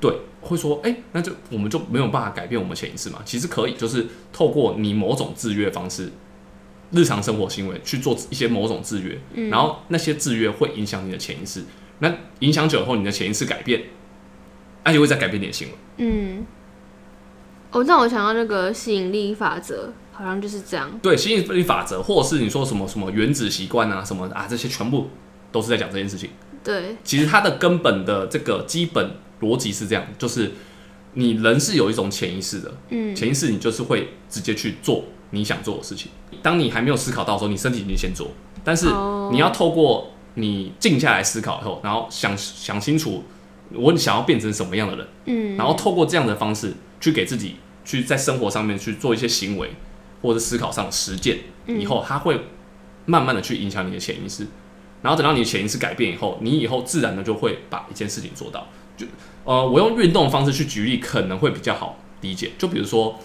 [0.00, 0.10] 对，
[0.40, 3.20] 会说，哎、那就我们就没有办法改变我们潜意识嘛？
[3.24, 6.10] 其实可以，就是透过你某种制约方式，
[6.94, 9.50] 日常生活行为去做一些某种制约，嗯。
[9.50, 11.64] 然后那些制约会影响你的潜意识，
[11.98, 13.82] 那影响久以后，你的潜意识改变，
[14.82, 15.74] 而且会再改变你的行为。
[15.98, 16.46] 嗯，
[17.72, 25.10] 哦，让我想到那个吸引力法则，好像就是这样，对，吸引力法则，或者是你说什么什么原子习惯啊，什么啊，这些全部
[25.50, 26.30] 都是在讲这件事情。
[26.62, 30.52] 对，其实它的根本的这个基本逻辑是这样，就是
[31.12, 33.14] 你人是有一种潜意识的，嗯。
[33.14, 36.10] 潜意识你就是会直接去做你想做的事情。
[36.42, 38.28] 当你还没有思考到的时候，你身体已经先做，
[38.62, 43.24] 但是哦你要透过你静下来思考以后，然后想想清楚
[43.72, 49.72] 我想要变成什么样的人，嗯，然后透过这样的方式去给自己去在生活上面去做一些行为
[50.22, 52.40] 或者思考上的实践，嗯以后它会
[53.06, 54.46] 慢慢的去影响你的潜意识，
[55.02, 58.66] 然后等到你的潜意识改变以后，你以后自然的就会把一件事情做到。
[58.96, 59.04] 就
[59.44, 62.52] 呃，我用运动的方式去举例，可能会比较好理解。
[62.56, 63.18] 就比如说，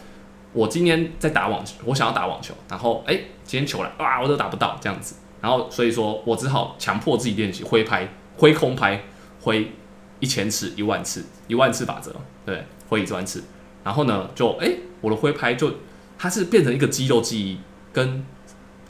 [0.59, 8.05] 我今天在打网球，我想要打网球，然后哎、今天球来，哇，我都打不到这样子，然后所以说我只好强迫自己练习挥拍、
[8.35, 9.01] 挥空拍、
[9.39, 9.71] 挥
[10.19, 12.13] 一千次、一万次、一万次法则，
[12.45, 13.41] 对，挥一万次。
[13.85, 15.71] 然后呢，就哎、我的挥拍就
[16.17, 17.57] 它是变成一个肌肉记忆，
[17.93, 18.25] 跟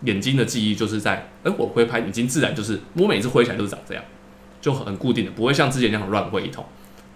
[0.05, 4.03] 眼睛的记忆，就是在哎、我挥拍已经自然就是我每次挥起来都是长这样，
[4.59, 6.65] 就很固定的，不会像之前那样乱挥一通。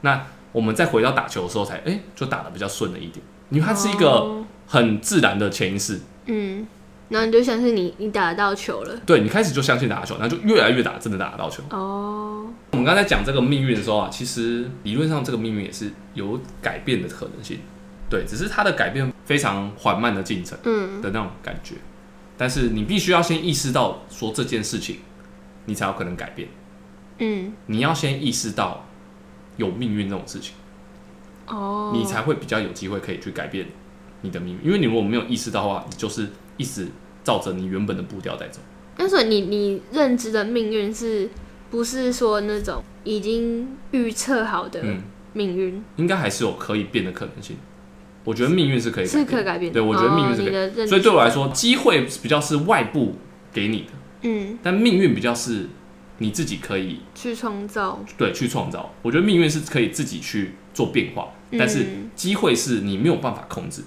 [0.02, 4.40] 那我们再回到打球的时候才，哎就打的比较顺了一点，因为它是一个哦。
[4.66, 6.66] 很自然的潜意识，嗯，
[7.10, 11.62] 然后你就相信你你打得到球了，对你开始就相信打球，然后就越来越打，真的打得到球。
[11.70, 17.60] 哦，我们刚才讲这个命运的时候啊，其实理论上这个命运也是有改变的可能性，
[18.10, 21.00] 对，只是它的改变非常缓慢的进程嗯。
[21.00, 21.76] 的那种感觉。
[22.36, 25.02] 但是你必须要先意识到说这件事情，
[25.66, 26.48] 你才有可能改变。
[27.20, 28.88] 嗯，你要先意识到
[29.58, 30.56] 有命运这种事情，
[31.48, 33.68] 哦，你才会比较有机会可以去改变
[34.22, 34.66] 你的命运。
[34.66, 36.88] 因为你如果没有意识到的话，你就是一直
[37.24, 38.60] 照着你原本的步调在走。
[38.98, 41.30] 那所以你你认知的命运是
[41.72, 45.02] 不是说那种已经预测好的嗯，
[45.34, 47.58] 命运，应该还是有可以变的可能性。
[48.24, 49.80] 我觉得命运是可以改是可以改变的。
[49.80, 53.16] 对我觉得命运是可以哦的所以对我来，说，机会比较是外部
[53.52, 53.90] 给你的，
[54.22, 55.68] 嗯，但命运比较是
[56.20, 58.94] 你自己可以去创造，对去创造。
[59.02, 63.84] 我觉得命运是可以自己去做变化，但是嗯机会是你没有办法控制。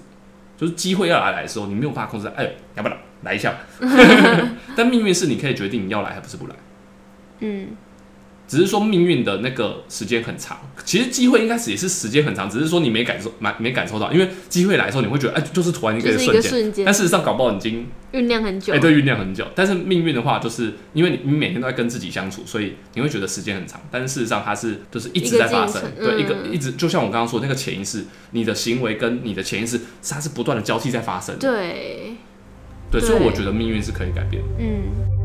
[0.57, 2.27] 就是机会要来的时候，你没有办法控制。
[2.35, 3.53] 哎，要不要来一下？
[4.75, 6.55] 但命运是你可以决定你要来还不是不来。
[7.41, 7.67] 嗯，
[8.47, 18.79] 只是说命运的那个时间很长，其实机会应该是也是时间很长，只是说你没感受，没没感受到，因为机会来的时候你会觉得，哎，就是突然一个瞬间，瞬但，事实上搞不好已经酝酿很久哎、。
[18.79, 19.45] 对，酝酿很久。
[19.53, 23.81] 但是命运的话，就是因为你你每天都在跟自己相处，所以你会觉得时间很长。
[23.91, 29.79] 但是事实上，它是就是一直在发生对，一个嗯一直就像我刚刚说的那个潜意识，你的行为跟你的潜意识，
[30.09, 31.41] 它是不断的交替在发生的。
[31.51, 32.15] 对，
[32.89, 34.41] 对，所以我觉得命运是可以改变。
[34.57, 35.16] 嗯，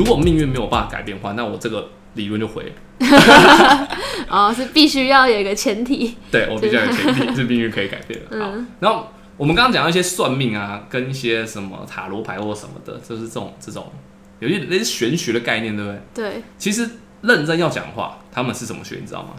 [0.00, 2.72] 如果命运没有办法改变的话，那我这个理论就毁了。
[4.30, 8.42] 哦，是必须要有一个前提，对我必须要有前提，是命运可以改变的。
[8.42, 13.92] 好嗯，然后我们刚刚讲到一些算命啊，跟一些什么塔罗牌或什么的，就是这种这种
[14.38, 16.00] 有一点类似玄学的概念，对不对？
[16.14, 16.88] 对，其实
[17.20, 19.34] 认真要讲的话，他们是什么学，你知道吗？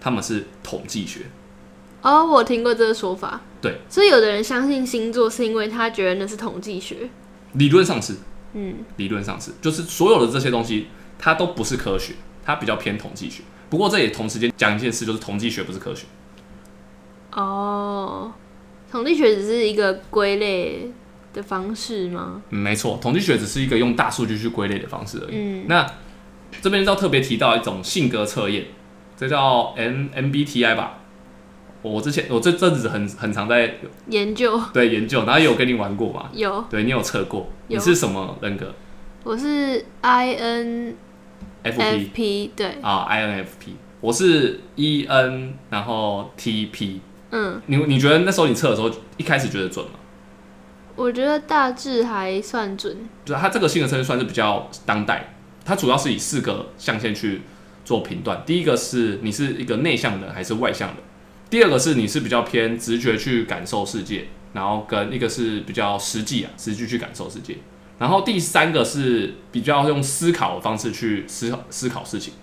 [0.00, 1.20] 他们是统计学。
[2.02, 3.40] 哦，我听过这个说法。
[3.60, 7.08] 对，所以有的人相信星座是因为他觉得那是统计学。
[7.52, 8.14] 理论上是，
[8.54, 10.88] 嗯，理论上是，就是所有的这些东西，
[11.18, 13.42] 它都不是科学，它比较偏统计学。
[13.68, 16.06] 不过这也同时间讲一件事，就是统计学不是科学。
[17.32, 18.32] 哦，
[18.90, 20.90] 统计学只是一个归类
[21.34, 22.42] 的方式吗？
[22.50, 25.36] 嗯，没错，统计学只是一个用大数据去归类的方式而已。
[25.36, 25.86] 嗯，那
[26.62, 28.64] 这边要特别提到一种性格测验，
[29.16, 30.97] 这叫 M MBTI 吧。
[31.88, 33.74] 我之前我这阵子很很常在
[34.08, 38.72] 研究 对研究，然后也有跟你玩过嘛，有，对你有测过，你是什么人格
[39.24, 40.94] 我是 INFP，
[42.56, 47.00] 对，啊，INFP，我是 EN，然后 TP。
[47.30, 49.92] 嗯，你你觉得那时候你测的时候，一开始觉得准吗？
[50.96, 52.96] 我觉得大致还算准。
[53.24, 55.34] 就是它这个性格测试算是比较当代，
[55.64, 57.42] 它主要是以四个象限去
[57.84, 58.42] 做评断。
[58.46, 60.96] 第一个是你是一个内向的还是外向的，
[61.50, 67.56] 第二个是你是比较偏直觉去感受世界，然后跟一个是比较实际啊，实际去感受世界。
[67.98, 72.34] 然后第三个是比较用思考的方式去思考思考事情，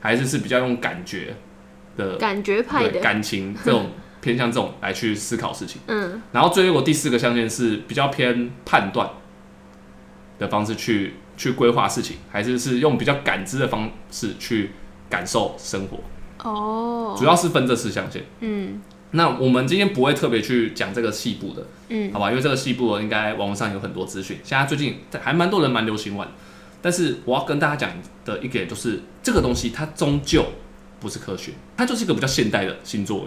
[0.00, 1.36] 还是是比较用感觉
[1.96, 3.90] 的感觉派的，感情这种
[4.20, 5.80] 偏向这种来去思考事情。
[5.86, 9.08] 嗯，然后最后第四个象限是比较偏判断
[10.38, 14.72] 的方式去去规划事情，还是是用比较感知的方式去
[15.08, 16.00] 感受生活，
[16.42, 18.24] 哦，主要是分这四象限。
[18.40, 18.80] 嗯
[19.10, 22.28] 那我们今天不会特别去讲这个细部的，嗯好吧？
[22.30, 26.28] 因为这个细部的应该网络上有很多资讯，现在最近还蛮多人蛮流行玩。
[26.82, 27.90] 但是我要跟大家讲
[28.24, 30.44] 的一个点就是，这个东西它终究
[31.00, 33.26] 不是科学，它就是一个比较现代的星座。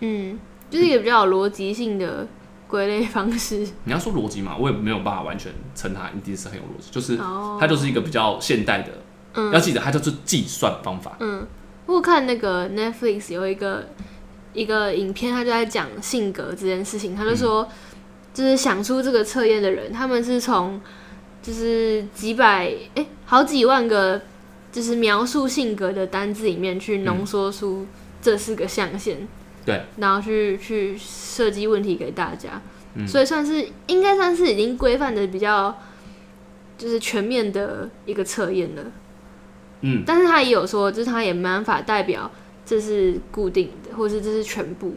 [0.00, 0.38] 嗯，
[0.70, 2.26] 就是一个比较有逻辑性的
[2.66, 3.58] 归类方式。
[3.84, 8.90] 你要说逻辑嘛，我也没有办法完全称它一定是很有逻辑，就是哦，它就是一个比较现代的，
[9.34, 11.16] 嗯要记得它就是计算方法。
[11.20, 11.46] 嗯，
[11.86, 13.88] 我看那个 Netflix 有一个
[14.52, 17.14] 一个影片，他就在讲性格这件事情。
[17.14, 17.68] 他就说，
[18.32, 20.80] 就是想出这个测验的人，他们是从
[21.42, 24.22] 就是几百哎、好几万个
[24.72, 27.86] 就是描述性格的单字里面去浓缩出
[28.22, 29.18] 这四个象限，
[29.66, 32.62] 对，然后去去设计问题给大家。
[32.96, 35.76] 嗯所以算是应该算是已经规范的比较
[36.78, 38.84] 就是全面的一个测验了。
[39.86, 42.30] 嗯，但是他也有说，就是他也没办法代表
[42.64, 44.94] 这是固定的，或是这是全部。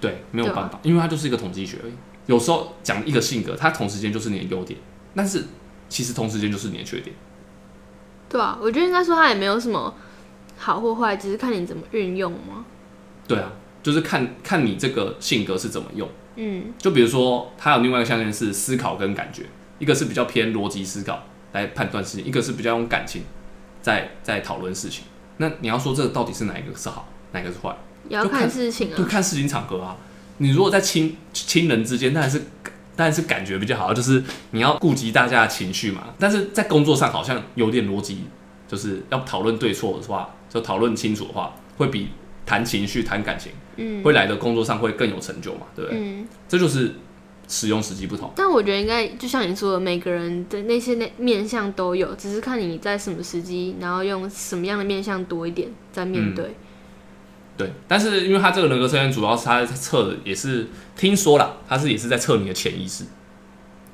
[0.00, 1.92] 对，没有办法，因为它就是一个统计学而已。
[2.26, 4.78] 有时候讲一个性格，它同时间就是你的优点，
[5.16, 5.44] 但是
[5.88, 7.14] 其实同时间就是你的缺点。
[8.28, 9.92] 对啊，我觉得应该说他也没有什么
[10.56, 12.64] 好或坏，只是看你怎么运用嘛。
[13.26, 13.50] 对啊，
[13.82, 16.08] 就是看看你这个性格是怎么用。
[16.36, 19.42] 嗯就比如说，它有另外一个象限是思考跟感觉，
[19.80, 23.22] 一个是比较偏逻辑思考来判断事情，一个是比较用感情
[23.82, 25.04] 在在讨论事情。
[25.38, 27.74] 那你要说这个到底是哪一个是好，哪一个是坏？
[28.08, 29.06] 也要看看事情啊就啊。
[29.08, 29.96] 看事情场合啊。
[30.38, 32.42] 你如果在亲亲人之间，当然是
[32.96, 34.22] 当然是感觉比较好，就是
[34.52, 36.14] 你要顾及大家的情绪嘛。
[36.18, 38.24] 但是在工作上好像有点逻辑，
[38.66, 42.08] 就是要讨论对错的话，就讨论清楚的话，会比
[42.46, 46.00] 谈情绪、谈感情嗯会来的工作上会更有成就嘛，对不对？
[46.00, 46.94] 嗯这就是
[47.50, 48.32] 使用时机不同。
[48.34, 56.54] 但我觉得应该就像你说的，每个人的那些那面相都有，只是看你在什么时机，然后用什么样的面相多一点在面对。
[57.56, 63.04] 对，但是因为他这个人格测验主要是他在测的，也是听说了，他是也是在测你的潜意识。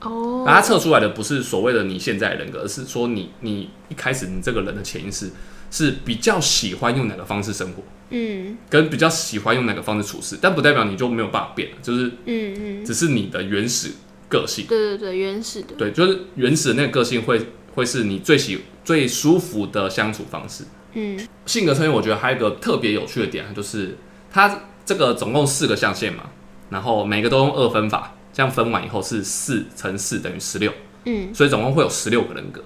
[0.02, 5.30] 哦，那他测出来的不是所谓的你现在的人格，而是说你你一开始你这个人的潜意识
[5.76, 13.90] 是比较喜欢用哪个方式生活，嗯跟比较喜欢用哪个方式处事，但不代表你就没有办法变，就是嗯嗯，只是你的原始
[14.30, 14.64] 个性。
[14.66, 20.64] 对对对，原始的，对，就是原始的那个个性会会是你最喜最舒服的相处方式。
[20.94, 23.98] 嗯性格测验我觉得还有一个特别有趣的点，就是
[24.30, 26.30] 它这个总共四个象限嘛，
[26.70, 30.72] 然后每个都用二分法，这样分完以后是四乘四等于十六，
[31.04, 32.64] 嗯所以总共会有十六个人格。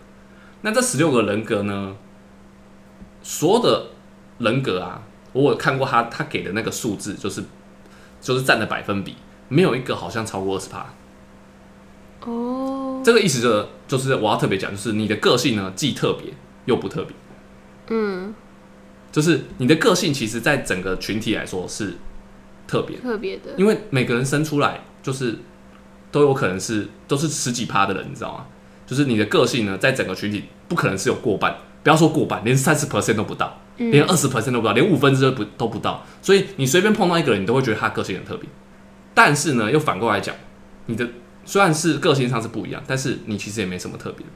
[0.63, 1.97] 那这十六个人格呢，
[3.23, 3.87] 所有的
[4.39, 5.03] 人格啊，
[5.33, 7.45] 我有看过他他给的那个数字，就是
[8.21, 9.17] 就是占的百分比，
[9.49, 10.87] 没有一个好像超过二十趴。
[12.25, 16.33] 哦，这个意思就就是我要特别讲，就是你的个性呢既特别
[16.67, 17.17] 又不特别，
[17.89, 18.35] 嗯，
[19.11, 21.95] 就是你的个性其实在整个群体来说是
[22.67, 25.39] 特别，特别的，因为每个人生出来就是
[26.13, 28.47] 都有可能是都是十几趴的人，你知道吗？
[28.87, 38.49] 就是你的个性呢，在整个群体不可能是有过半，不要说过半，连三十 percent 都不到，嗯连二十 percent 都不到，连五分之二不都不到，所以你随便碰到一个人，你都会觉得他个性很特别。
[39.15, 40.35] 但是呢，又反过来讲，
[40.87, 41.09] 你的
[41.45, 44.33] 虽然是个性上是不一样，但是你其实也没什么特别的，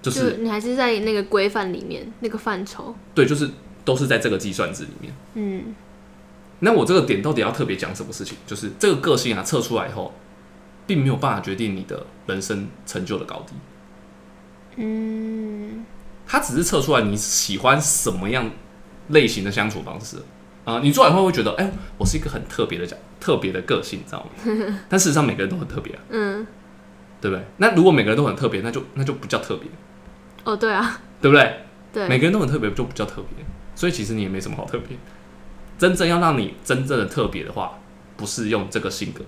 [0.00, 3.50] 就是就你还是在那个规范里面那个范畴，对，就是
[3.84, 5.14] 都是在这个计算值里面。
[5.34, 5.74] 嗯
[6.64, 8.38] 那我这个点到底要特别讲什么事情？
[8.46, 10.14] 就是这个个性啊，测出来以后，
[10.86, 13.54] 并没有办法决定你的人生成就的高低。
[14.76, 15.84] 嗯
[16.32, 18.50] 它只是测出来你喜欢什么样
[19.08, 20.16] 类型的相处方式
[20.64, 24.78] 啊、你做完后会觉得，哎、我是一个很特别的讲特别的个性，你知道吗？
[24.88, 26.46] 但事实上每个人都很特别啊，嗯，
[27.20, 27.44] 对不对？
[27.58, 29.68] 那如果每个人都很特别，那就那就不叫特别，
[30.44, 31.64] 哦对啊，对不对？
[31.92, 33.44] 对，每个人都很特别，就不叫特别。
[33.74, 34.96] 所以其实你也没什么好特别。
[35.76, 37.78] 真正要让你真正的特别的话，
[38.16, 39.24] 不是用这个性格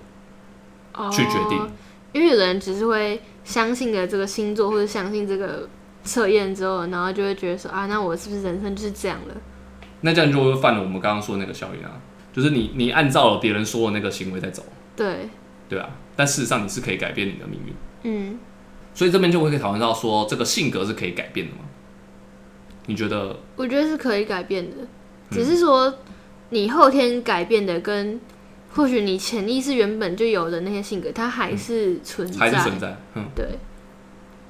[1.11, 1.69] 去决定哦
[2.13, 5.67] 因为有的人只是会相信了这个星座或者相信这个
[6.05, 9.35] 测验之后，然后就会觉得说啊，那我是不是人生就是这样了？
[10.01, 11.99] 那这样就会犯了我们刚刚说的那个效应啊，
[12.31, 14.63] 就是你你按照了别人说的那个行为在走，
[14.95, 15.27] 对，
[15.67, 18.39] 对啊，但事实上你是可以改变你的命运，嗯，
[18.93, 21.59] 所以这边就会可以讨论到说这个性格是可以改变的吗？
[22.85, 23.35] 你觉得？
[23.55, 24.87] 我觉得是可以改变的，嗯
[25.31, 25.91] 只是说
[26.49, 28.21] 你后天改变的跟
[28.73, 32.95] 或许你潜意识原本就有的那些性格，它还是存在，还是存在？
[33.15, 33.57] 嗯，对，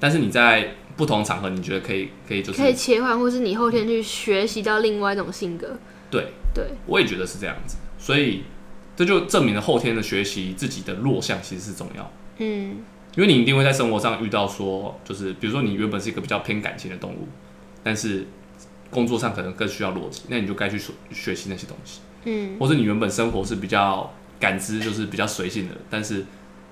[0.01, 5.78] 但是你在不同场合，你觉得可以可以就是可以切换，或是你后天去学习到另外一种性格，
[6.10, 8.43] 对，对，我也觉得是这样子，所以
[8.96, 12.12] 这就证明了后天的学习自己的弱项其实是重要。
[12.38, 12.84] 嗯。
[13.16, 17.28] 因为你一定会在生活上遇到说，就是比如说你原本是一个比较偏感情的动物，
[17.82, 18.28] 但是
[18.89, 22.02] 工作上可能更需要逻辑，那你就该去学学习那些东西。
[22.26, 22.58] 嗯。
[22.60, 26.26] 或者你原本生活是比较感知，就是比较随性的，但是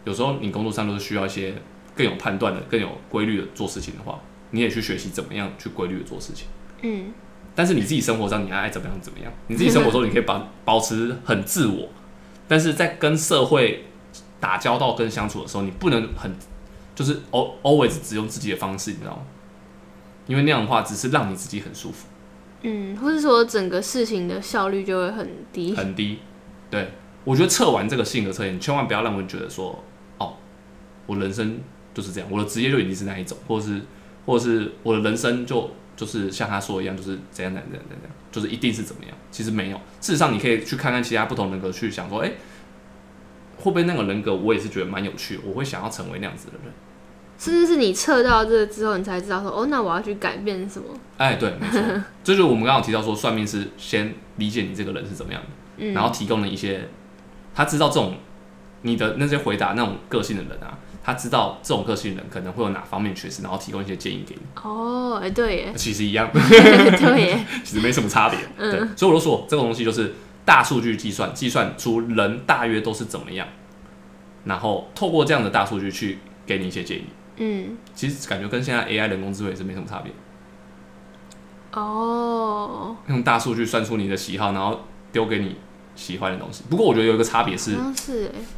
[0.03, 1.53] 有时候你工作上都是需要一些
[1.95, 4.19] 更有判断的、更有规律的做事情的话，
[4.51, 6.47] 你也去学习怎么样去规律的做事情。
[6.81, 7.13] 嗯
[7.55, 11.89] 但是你自己生活上你还爱怎么样怎么样，你自己生活中你可以保保持很自我，
[12.47, 13.85] 但是在跟社会
[14.39, 16.35] 打交道跟相处的时候，你不能很
[16.95, 19.21] 就是 al always 只用自己的方式，你知道吗？
[20.25, 22.07] 因为那样的话只是让你自己很舒服。
[22.63, 26.19] 嗯，或是说整个事情的效率就会很低，很低。
[26.71, 26.91] 对
[27.23, 29.83] 我觉得测完这个性格测验，千万不要让人觉得说，
[30.17, 30.37] 哦，
[31.05, 31.59] 我人生
[31.93, 33.81] 就是这样，我的职业就已经是那一种，或者是
[34.25, 39.15] 或者是我的人生就就是像他说一样，就是怎样怎样怎样怎样，就是一定是怎么样。
[39.31, 42.31] 其实没有，事实上你可以去看看其他不同人格，去想说，哎、
[43.57, 46.73] 会不会那个人格我也是觉得蛮有趣的，我会想要成为那样子的人。
[47.37, 50.87] 甚至是你测到这个之后，你才知道说哦，那我要去改变什么，
[51.17, 51.81] 哎，对，没错，
[52.23, 55.47] 这就是我们刚刚提到说，算命师先理解你这个人是怎么样的。
[55.77, 56.87] 嗯，然后提供了一些
[57.53, 58.15] 他知道这种
[58.83, 64.41] 你的那些回答那种个性的人啊，他知道这种个性的人可能会有哪方面缺失，然后提供一些建议给你。
[64.61, 68.37] 哦，哎、对耶，其实一样， 对耶， 其实没什么差别。
[68.57, 68.71] 嗯。
[68.71, 70.13] 对，所以我都说这个东西就是
[70.45, 73.47] 大数据计算，计算出人大约都是怎么样，
[74.45, 77.05] 然后透过这样的大数据去给你一些建议。
[77.37, 80.11] 嗯，其实感觉跟现在 AI 人工智慧是没什么差别，
[81.73, 84.81] 哦，用大数据算出你的喜好，然后
[85.11, 85.55] 丢给你
[85.95, 86.63] 喜欢的东西。
[86.69, 87.75] 不过我觉得有一个差别是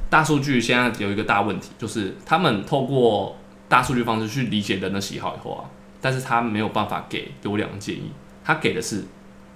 [0.09, 5.65] 大数据现在有一个大问题，就是他们透过大数据方式去理解人的喜好以后啊，
[6.01, 8.11] 但是他没有办法给优良的建议，
[8.43, 9.03] 他给的是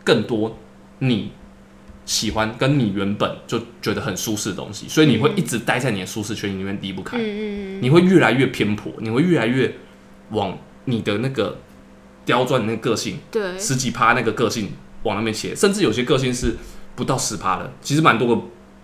[0.04, 0.58] 更多
[1.00, 1.32] 你
[2.06, 9.72] 喜欢跟你原本就觉得很舒适的东西，所以你会一直待在你的舒适圈里面离不开，嗯嗯嗯，你会越来越偏颇，你会越来越
[10.32, 11.60] 往你的那个
[12.26, 14.72] 刁钻的那个个性对，十几趴那个个性
[15.04, 16.58] 往那边写，甚至有些个性是
[17.00, 18.42] 不到十趴的，其实蛮多个，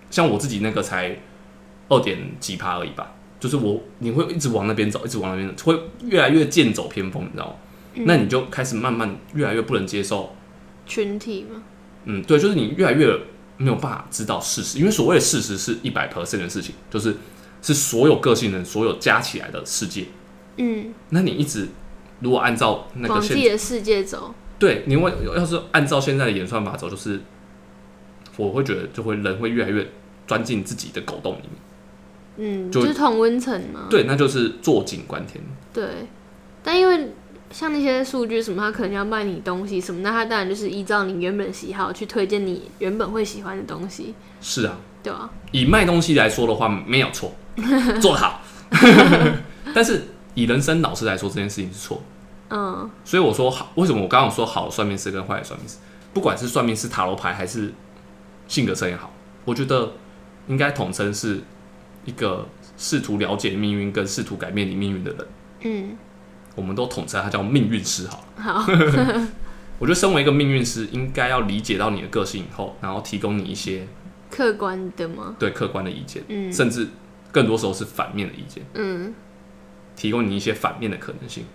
[0.09, 1.19] 像我自己那个才
[1.89, 7.55] 二点几趴而已吧，就是我你会一直往那边走，一直往那边走，会越来越剑走偏锋，你知道吗？
[8.05, 10.35] 那你就开始慢慢越来越不能接受，
[10.85, 11.61] 群体嘛，
[12.05, 13.07] 嗯，对，就是你越来越
[13.57, 17.15] 没有办法知道事实，因为所谓的事实是一百 percent 的事情，就是
[17.61, 20.05] 是所有个性人所有加起来的世界。
[20.57, 21.67] 嗯，那你一直
[22.19, 27.21] 如果按照那个现往自己的世界走，对，你会要是按照现在的演算法走，就是
[28.37, 29.87] 我会觉得就会人会越来越
[30.27, 31.51] 钻进自己的狗洞里面。
[32.37, 35.41] 嗯，就就是同温层嘛，对，那就是坐井观天。
[35.73, 36.07] 对，
[36.61, 37.13] 但因为
[37.49, 47.33] 像那些数据什么，他可能要卖你东西什么，那他当然就是依照你原本喜好去推荐你原本会喜欢的东西，是啊，对啊、以卖东西来说的话，没有错，
[48.01, 48.41] 做得好。
[49.73, 50.01] 但是
[50.33, 52.01] 以人生老师来说，这件事情是错。
[52.49, 55.77] 嗯所以我说好，为什么我刚刚有说好的算命师跟坏的算命师，
[56.13, 57.73] 不管是算命师、塔罗牌还是
[58.47, 59.11] 性格测验好，
[59.43, 59.93] 我觉得
[60.47, 61.41] 应该统称是
[62.05, 65.27] 一个试图了解命运跟试图改变你命运的人，
[65.61, 65.97] 嗯，
[66.55, 68.43] 我们都统称他叫命运师好了。
[68.43, 68.65] 好，
[69.79, 73.87] 我觉得身为一个命运师，应该要理解到你的个性以后，然后提供你一些
[74.29, 75.35] 客观的吗？
[75.39, 76.51] 对客观的意见，嗯。
[76.51, 76.87] 甚至
[77.31, 79.13] 更多时候是反面的意见，嗯，
[79.95, 81.45] 提供你一些反面的可能性。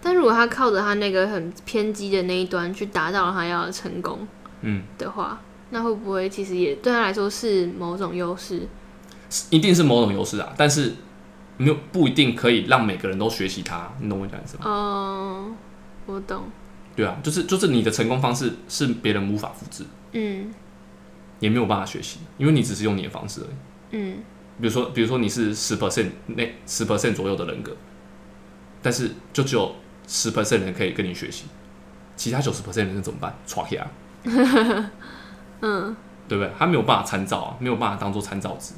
[0.00, 4.26] 但如果他靠着他那个很偏激的那一端去达到他要的成功
[4.62, 5.40] 嗯，的话，
[5.72, 8.68] 那会不会其实也对他来说是某种优势？
[9.50, 10.92] 一定是某种优势啊，但是
[11.56, 14.64] 没有不一定可以让每个人都学习它，你懂我讲的意思吗？
[14.66, 15.50] 哦、
[16.04, 16.44] 我懂，
[16.94, 20.52] 对啊，就是就是你的成功方式是别人无法复制，嗯
[21.40, 23.56] 也没有办法学习，因为你只是用你的方式而已。
[23.92, 24.18] 嗯
[24.60, 27.74] 比如说，比如说你是十 percent 那十 percent 左右的人格，
[28.82, 29.74] 但是就只有
[30.06, 31.46] 十 percent 人可以跟你学习，
[32.14, 33.34] 其他九十 percent 人怎么办？
[33.46, 33.88] 抓起来，
[35.62, 35.96] 嗯，
[36.28, 36.52] 对不对？
[36.58, 38.74] 他没有办法参照啊，没有办法当做参照值，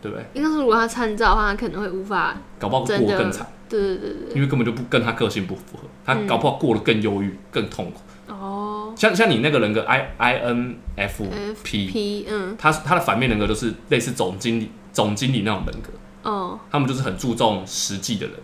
[0.00, 0.24] 对不对？
[0.34, 8.00] 应该是如果他参照的话，他可能会无法，搞不好过得更惨，对对对对因为根本就不跟他个性不符合，他嗯搞不好过得更忧郁、更痛苦。
[8.32, 8.94] 哦。
[8.96, 18.36] 像像你那个人格 I I N F，F P，P，嗯，他他的反面人格就是类似总经理总经理那种人格，哦，他们就是很注重实际的人，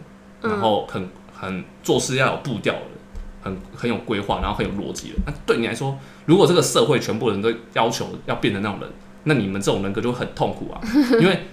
[0.43, 0.51] 嗯。
[0.51, 1.09] 然后很
[1.39, 2.91] 很做事要有步调的人，
[3.47, 5.15] 很很有规划，然后很有逻辑的。
[5.27, 8.91] 那对你来说，如果这个社会全部人都要求要变成那种人，
[9.25, 10.81] 那你们这种人格就会很痛苦啊。
[11.21, 11.47] 因为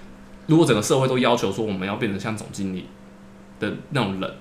[0.48, 2.88] 如果整个社会都要求说我们要变成像总经理
[3.60, 4.34] 的那种人，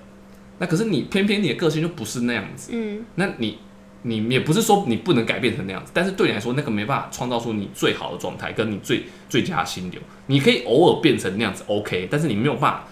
[0.58, 3.58] 那可是你偏偏你的个性就不是那样子，嗯那你。
[4.04, 10.00] 你也不是说你不能改变成那样子，但是对你来说，那个没办法创造出你最好的状态，跟你最最佳的心流。
[10.26, 12.84] 你可以偶尔变成那样子，OK，但是你没有办法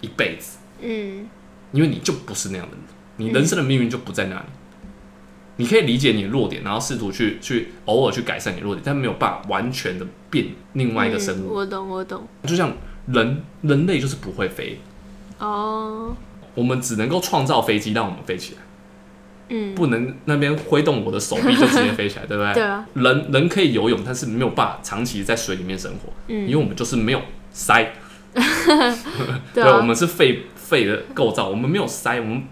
[0.00, 0.58] 一辈子。
[0.80, 1.28] 嗯
[1.72, 2.84] 因为你就不是那样的人，
[3.22, 4.44] 你人生的命运就不在那里。
[5.56, 11.50] 你可以理解你的弱点，然后试图去去偶尔去改善你的弱点，但没有办法完全的变另外一个生物。
[11.50, 12.72] 嗯我懂我懂，就像
[13.06, 14.78] 人，人类就是不会飞，
[15.38, 16.16] 哦，
[16.54, 18.60] 我们只能够创造飞机让我们飞起来，
[19.50, 22.54] 嗯，不能那边挥动我的手臂就直接飞起来， 对不对？
[22.54, 27.20] 对啊，人人可以游泳，但是没有办法长期在水里面生活，嗯，因为我们就是没有
[27.54, 27.86] 鳃。
[29.52, 32.42] 对啊，我们是肺肺的构造，我们没有鳃，我们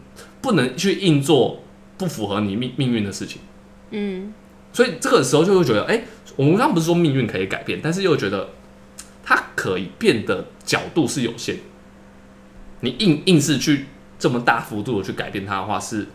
[0.41, 1.63] 不能去硬做
[1.99, 3.41] 不符合你命命运的事情。
[3.91, 4.33] 嗯
[4.73, 6.03] 所以这个时候就会觉得，哎、
[6.37, 8.51] 我们刚刚不是说命运可以改变，但是又觉得
[9.25, 11.57] 它可以变的角度是有限。
[12.81, 13.87] 你硬硬是去
[14.19, 16.07] 这么大幅度的去改变它的话，是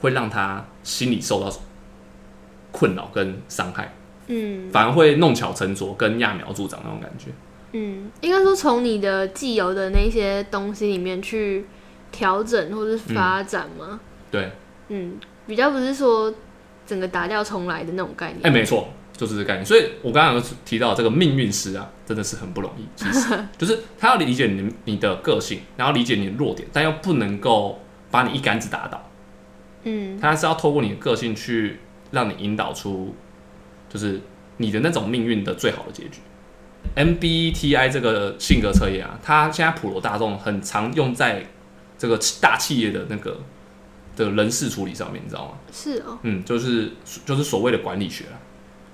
[0.00, 1.50] 会让他心里受到
[2.70, 3.94] 困扰跟伤害，
[4.26, 7.30] 嗯反而会弄巧成拙跟揠苗助长那种感觉。
[7.72, 11.64] 嗯，应该说从你的既有的那些东西里面去
[12.14, 13.98] 调整或是发展吗，
[14.30, 14.48] 对，
[14.88, 16.32] 嗯，比较不是说
[16.86, 18.40] 整个打掉重来的那种概念。
[18.44, 19.66] 哎、没错，就是这个概念。
[19.66, 22.86] 所以我刚刚有提到这个命运师啊，真的是很不容易。
[22.94, 27.80] 其实 就是他要理解你你的个性，然后理解你的弱点，但又不能够
[28.12, 29.10] 把你一竿子打倒。
[29.82, 31.80] 嗯他是要透过你的个性去
[32.12, 33.14] 让你引导出，
[33.88, 34.20] 就是
[34.58, 36.20] 你的那种命运的最好的结局。
[36.94, 41.44] MBTI 这个性格测验啊，它现在普罗大众很常用在
[42.04, 43.40] 这个大企业的那个
[44.14, 45.52] 的人事处理上面，你知道吗？
[45.72, 46.92] 是哦，嗯，就是
[47.24, 48.36] 就是所谓的管理学啊，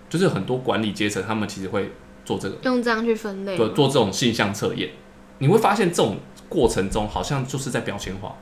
[0.08, 1.90] 就是很多管理阶层他们其实会
[2.24, 3.56] 做这个，用这样去分类吗。
[3.56, 4.90] 做做这种性向测验，
[5.38, 8.36] 你会发现这种过程中好像就是在标签化。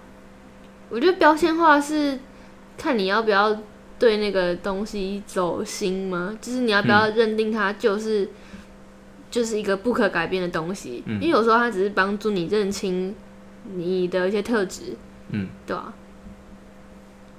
[0.91, 2.19] 我觉得标签化是
[2.77, 3.59] 看你要不要
[3.99, 6.37] 对那个东西走心吗？
[6.43, 8.29] 就是你要不要认定它就是、
[9.31, 11.03] 就是一个不可改变的东西？
[11.07, 13.15] 嗯因为有时候它只是帮助你认清
[13.75, 14.97] 你的一些特质，
[15.31, 15.93] 嗯，对吧、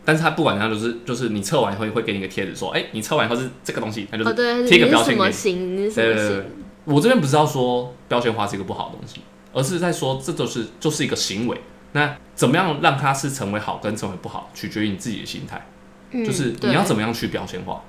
[0.05, 4.23] 但是他不管他就是就是你测完以后会给你一个贴纸说，哎、你测完以后是这个东西，他就
[4.67, 5.19] 贴一个标签给你。
[5.19, 5.77] 么型？
[5.77, 6.45] 你是什么对对对型？
[6.85, 9.21] 我这边不是要说标签化是一个不好的东西，
[9.53, 11.59] 而是在说这就是就是一个行为。
[11.91, 15.67] 那怎么样让它是成为好跟成为不好，取决于你自己的心态。
[16.11, 17.83] 嗯就是你要怎么样去标签化。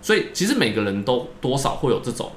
[0.00, 2.30] 所以其实每个人都多少会有这种，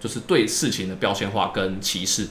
[0.00, 2.26] 就是对事情的标签化跟歧视。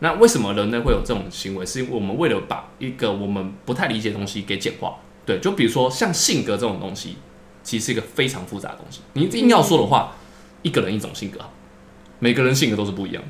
[0.00, 1.64] 那为什么人类会有这种行为？
[1.64, 4.96] 是因为我们为了把一个我们不太理解的东西给简化。
[5.24, 7.16] 对，就比如说像性格这种东西，
[7.62, 9.00] 其实是一个非常复杂的东西。
[9.14, 10.16] 你硬要说的话，
[10.62, 11.40] 一个人一种性格，
[12.18, 13.28] 每个人性格都是不一样的。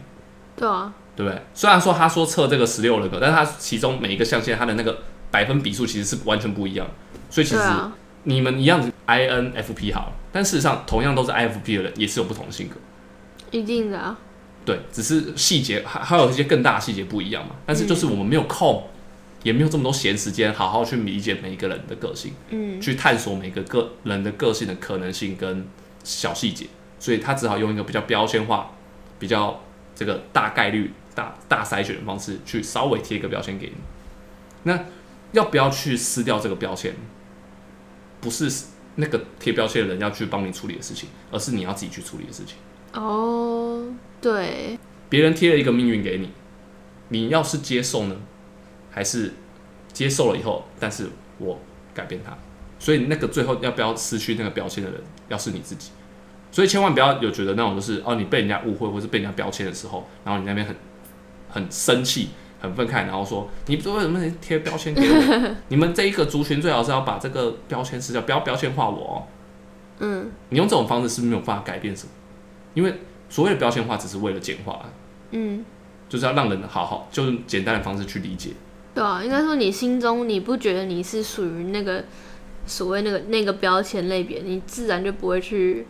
[0.56, 1.40] 对啊，对不对？
[1.54, 4.98] 虽然说他说测这个十六人格，但是他其中每一个象限他的那个
[5.30, 6.86] 百分比数其实是完全不一样，
[7.30, 7.62] 所以其实，
[8.24, 12.76] 你们一样的 INFP 好，但事实上同样都是 INFP 的人也是有不同的性格，
[13.50, 14.18] 一定的啊，
[14.64, 17.54] 对，只是细节还还有一些更大的细节不一样嘛。
[17.66, 18.82] 但是就是我们没有空，
[19.42, 25.66] 也没有这么多闲时间，好好去理解每一个人的个性，嗯，去探索每个个人的个性的可能性跟
[26.02, 26.66] 小细节，
[26.98, 28.70] 所以他只好用一个比较标签化、
[29.18, 29.62] 比较
[29.94, 33.74] 这个大概率、大大筛选的方式，去稍微贴一个标签给你。
[34.62, 34.86] 那
[35.32, 36.94] 要不要去撕掉这个标签？
[38.20, 38.50] 不是
[38.94, 42.56] 那个贴标签的人要去帮你处理的事情，而是你要自己去处理的事情。
[42.94, 43.82] 哦，
[44.20, 44.78] 对，
[45.08, 46.30] 别人贴了一个命运给你，
[47.08, 48.16] 你要是接受呢，
[48.90, 49.32] 还是
[49.92, 51.58] 接受了以后，但是我
[51.92, 52.36] 改变它？
[52.78, 55.90] 所以那个最后要不要失去那个标签的人，要是你自己。
[56.52, 60.76] 所以千万不要有觉得那种就是哦，你被人家误会或是被人家标签的时候，然后你那边很
[61.48, 62.28] 很生气、
[62.60, 65.54] 很愤慨，然后说你为什么贴标签给我？
[65.66, 69.26] 你们这一个族群最好是要把这个标签撕掉，不要标签化我哦。
[69.98, 72.10] 嗯你用这种方式是没有办法改变什么，
[72.74, 74.84] 因为所谓的标签化只是为了简化，
[75.30, 75.64] 嗯，
[76.08, 78.50] 就是要让人好好就用简单的方式去理解。
[78.94, 82.04] 对啊，应该说你心中你不觉得你是属于那个
[82.66, 85.86] 所谓那个那个标签类别，你自然就不会去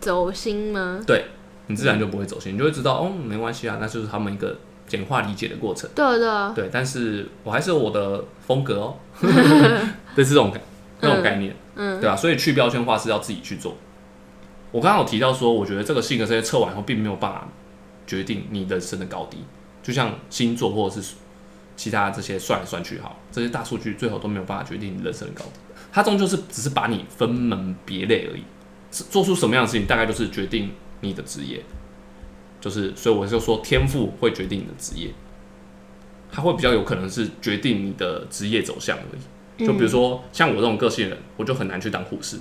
[0.00, 1.00] 走心吗？
[1.06, 1.26] 对
[1.66, 5.88] 你自然就不会走心，你就会知道哦，没关系啊，那就是他们一个简化理解的过程。
[5.94, 10.52] 对啊对啊，对，但是我还是有我的风格哦， 的这种
[11.00, 13.76] 那种概念，嗯对啊，所以去标签化是要自己去做。
[14.72, 17.48] 我刚刚有提到说，我觉得这个性格这些测完以后，并没有办法
[18.06, 19.38] 决定你人生的高低，
[19.82, 21.14] 就像星座或者是
[21.76, 25.60] 其他这些算来算去好，这些大数据最后都没有办法决定你人生的高低，
[25.90, 28.42] 它终究是只是把你分门别类而已，
[28.92, 31.62] 是做出什么样的事情，大概就是决定你的职业，
[32.60, 35.10] 就是所以我就说天赋会决定你的职业，
[36.30, 39.66] 它会比较有可能是决定你的职业走向而已。
[39.66, 42.38] 就比如说像我这种个性的人，我就很难去当护士，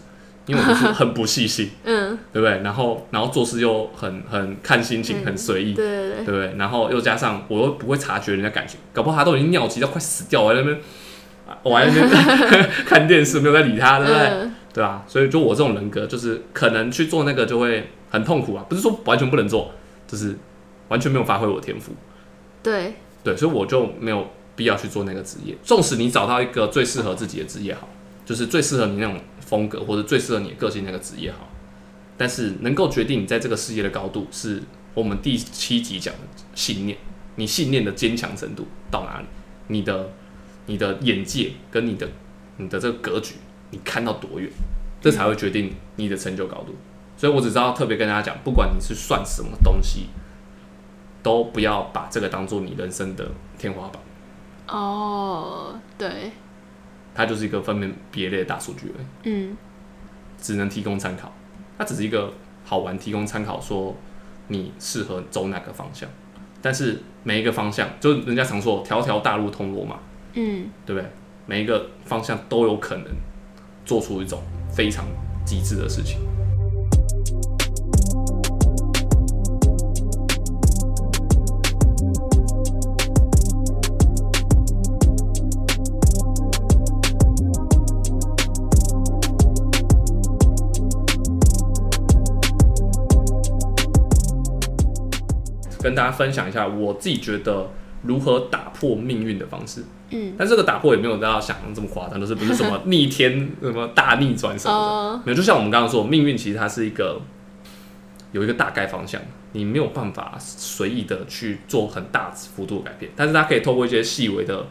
[0.49, 2.59] 因为我就是很不细心， 嗯，对不对？
[2.63, 6.55] 然后然后做事又很很看心情，嗯很随意，对对对，对不对？
[6.57, 10.75] 然后又加上我又不会察觉人家感情，搞不好他都已经尿急到快死掉，我在那边，
[11.47, 14.27] 啊我还在那边 看电视，没有在理他，对不对？
[14.27, 19.71] 嗯对啊，所以就我这种人格，就是可能去做那个就会很痛苦啊，不是说完全不能做，
[20.07, 20.37] 就是
[20.89, 21.91] 完全没有发挥我的天赋。
[22.61, 22.93] 对，
[23.23, 25.55] 对，所以我就没有必要去做那个职业。
[25.63, 27.89] 纵使你找到一个最适合自己的职业好，
[28.23, 29.17] 就是最适合你那种
[29.49, 31.49] 风格或者最适合你的个性那个职业好，
[32.15, 34.61] 但是能够决定你在这个世界的高度，是
[34.93, 36.19] 我们第七集讲的
[36.53, 36.95] 信念，
[37.35, 39.25] 你信念的坚强程度到哪里，
[39.67, 40.11] 你的
[40.67, 42.07] 你的眼界跟你的
[42.57, 43.35] 你的这个格局，
[43.71, 44.47] 你看到多远，
[45.01, 46.75] 这才会决定你的成就高度。
[47.17, 50.09] 所以我只知道特别跟大家讲，不管你是算什么东西，
[51.23, 54.01] 都不要把这个当做你人生的天花板，
[54.67, 56.31] 哦，对，
[57.19, 59.57] 它就是一个分门别类的大数据而已，嗯
[60.37, 61.29] 只能提供参考。
[61.77, 62.31] 它只是一个
[62.63, 63.93] 好玩，提供参考，说
[64.47, 66.09] 你适合走哪个方向。
[66.61, 69.99] 但是每一个方向，就人家常说“条条大路通罗马
[70.35, 71.09] 嗯”，对不对？
[71.45, 73.07] 每一个方向都有可能
[73.83, 74.41] 做出一种
[74.73, 75.03] 非常
[75.45, 76.19] 极致的事情。
[95.79, 97.69] 跟大家分享一下我自己觉得
[98.03, 99.83] 如何打破命运的方式。
[100.11, 104.79] 嗯，但这个打破也没有大家想的这么夸张，就是不是什么逆天、什么大逆转什么的。
[104.79, 107.21] 哦，没有，就像我们刚刚说，命运其实它是一个
[108.31, 109.21] 有一个大概方向，
[109.51, 114.65] 你没有办法随意的去做很大幅度的改变，但是它可以透过一些细微的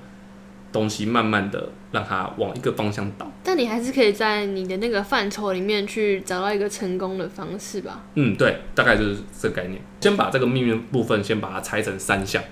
[0.71, 3.31] 东西慢慢的让它往一个方向倒。
[3.43, 8.05] 但你还是可以在你的那个范畴里面去找到一个成功的方式吧。
[8.15, 9.81] 嗯，对，大概就是这个概念。
[10.01, 12.43] 先把这个命运部分先把它拆成三项。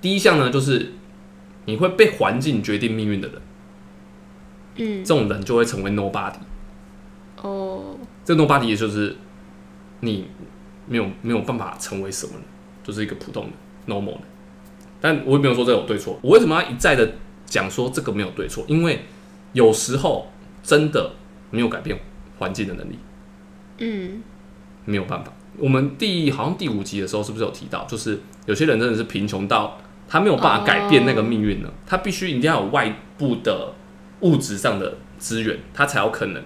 [0.00, 0.92] 第一项呢，就是
[1.64, 3.42] 你会被环境决定命运的人，
[4.76, 6.36] 嗯，这种人就会成为 nobody。
[7.42, 9.16] 哦，这个 nobody 也就是
[10.00, 10.28] 你
[10.86, 12.42] 没有没有办法成为什么人，
[12.82, 14.20] 就是一个普通的 normal 的。
[15.04, 16.18] 但我也没有说这有对错。
[16.22, 17.06] 我为什么要一再的
[17.44, 18.64] 讲说这个没有对错？
[18.66, 19.04] 因为
[19.52, 20.32] 有时候
[20.62, 21.12] 真的
[21.50, 22.00] 没有改变
[22.38, 22.98] 环境的能力，
[23.80, 24.22] 嗯，
[24.86, 25.30] 没有办法。
[25.58, 29.78] 我们第好像第五集的时候是不是有提到，就是有些人真的是贫穷到
[30.08, 31.70] 他没有办法改变那个命运呢？
[31.86, 33.74] 他必须一定要有外部的
[34.20, 36.42] 物质上的资源，他才有可能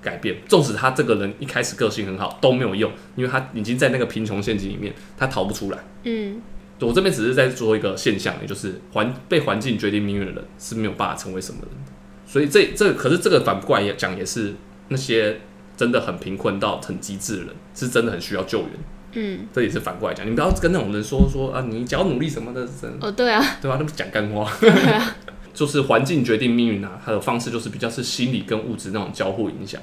[0.00, 0.36] 改变。
[0.46, 5.78] 纵使他这个人一开始个性很好都没有用，因为他已经在那个贫穷陷阱里面，他逃不出来。
[6.04, 6.40] 嗯，
[6.80, 11.92] 我这边只是在做一个现象，也就是环被环境决定命运的人是没有办法成为什么人的。
[12.26, 14.54] 所以这这可是这个反过来也讲，也是
[14.88, 15.40] 那些
[15.76, 18.70] 真的很贫困到很极致的人，是真的很需要救援。
[19.12, 23.76] 嗯，这也是反过来讲，你不要跟那种人说说啊，你只要努力什么的，真哦，对啊，对吧？
[23.78, 24.44] 那不是讲干话。
[24.92, 25.16] 啊，
[25.54, 29.80] 就是环境决定命运啊，它的方式就是比较是心理跟物质那种交互影响。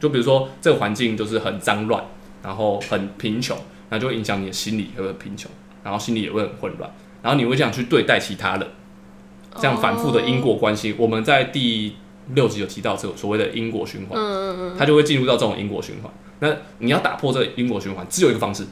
[0.00, 2.02] 就比如说这个环境就是很脏乱，
[2.42, 3.56] 然后很贫穷，
[3.90, 5.48] 那就会影响你的心理也会贫穷，
[5.88, 6.90] 然后心里也会很混乱，
[7.22, 8.68] 然后你会这样去对待其他人，
[9.56, 10.94] 这样反复的因果关系。
[10.98, 11.96] 我们在第
[12.34, 16.12] 六集有提到这个所谓的因果循环，嗯嗯嗯，它就会进入到这种因果循环。
[16.40, 18.66] 那你要打破这个因果循环，只有一个方式，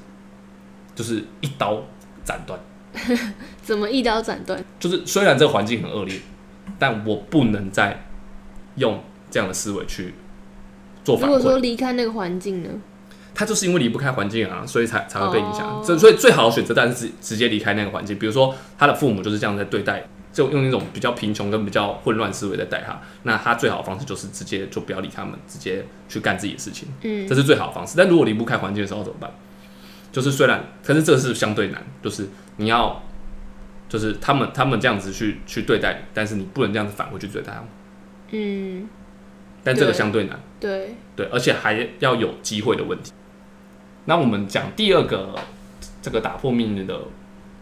[0.94, 1.82] 就是一刀
[2.22, 2.60] 斩断。
[3.62, 4.62] 怎么一刀斩断？
[4.78, 6.20] 就是虽然这个环境很恶劣，
[6.78, 8.04] 但我不能再
[8.74, 10.12] 用这样的思维去
[11.02, 11.56] 做反如果说。
[11.56, 12.68] 离开那个环境呢？
[13.38, 15.84] 他就是因为离不开环境啊，所以才才会被影响哦。
[15.86, 18.18] 这、所以最好的选择当然是直直接离开那个环境。
[18.18, 22.98] 比如说他的父母就是这样在对待，就用那种比较贫穷跟比较混乱思维在带他。
[23.24, 26.88] 那他最好的方式就是直接就不要理他们，直接去干自己的事情。
[27.02, 27.92] 嗯这是最好的方式。
[27.98, 29.30] 但如果离不开环境的时候怎么办？
[30.10, 32.26] 就是虽然，可是这个是相对难，就是
[32.56, 33.02] 你要，
[33.86, 37.68] 就是他们他们这样子去去对待你，但是你不能这样子反回去对待他们。
[38.30, 38.88] 嗯，
[39.62, 43.12] 但这个相对难，对，对，而且还要有机会的问题。
[44.06, 45.38] 那我们讲第二个
[46.00, 47.02] 这个打破命运的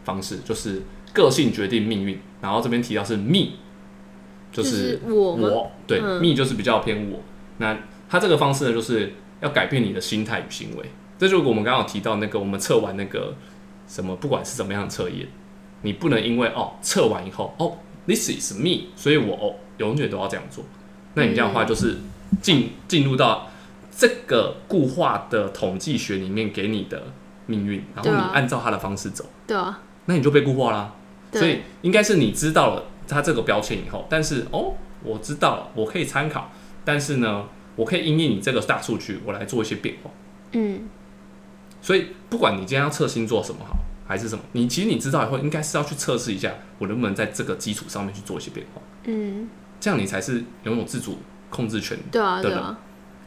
[0.05, 0.83] 方式，就是
[1.13, 2.19] 个性决定命运。
[2.41, 3.57] 然后这边提到是密，
[4.53, 7.21] 就就是我对嗯密就是比较偏我。
[7.59, 7.77] 那
[8.09, 10.85] 他这个方式呢，就是要改变你的心态与行为。
[11.19, 13.35] 这就是我们刚刚提到那个我们测完那个
[13.89, 15.27] 什么，不管是怎么样的测验，
[15.83, 20.65] 你不能因为哦测完以后哦 this is me，所以我哦永远都要这样做。
[21.15, 21.97] 那你这样的话就是
[22.43, 23.49] 进进入到
[23.97, 27.03] 这个固化的统计学里面给你的
[27.47, 30.93] 命运，然后你按照他的方式走，对啊，那你就被固化啦。
[31.33, 36.53] 所以应该是你知道了它这个标签以后，但是哦，我知道了，我可以参考，
[36.85, 40.11] 但是呢，我可以因应你这个大数据，我来做一些变化。
[40.53, 40.89] 嗯，
[41.83, 43.77] 所以不管你今天要测星座什么好，
[44.07, 49.49] 还是什么，你其实你知道以后，应该是要去测试一下，我能不能在这个基础上面去做一些变化，嗯，
[49.81, 51.19] 这样你才是拥有自主
[51.51, 52.79] 控制权对啊，的对啊，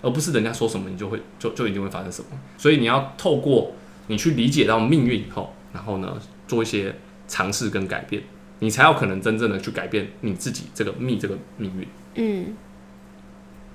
[0.02, 2.28] 而不是人家说什么你就会就就一定会发生什么。
[2.58, 3.74] 所以你要透过
[4.08, 6.18] 你去理解到命运以后，然后呢
[6.48, 6.96] 做一些
[7.28, 8.24] 尝试跟改变，
[8.60, 11.88] 你才有可能真正的去改变你自己这个命这个命运。
[12.16, 12.56] 嗯，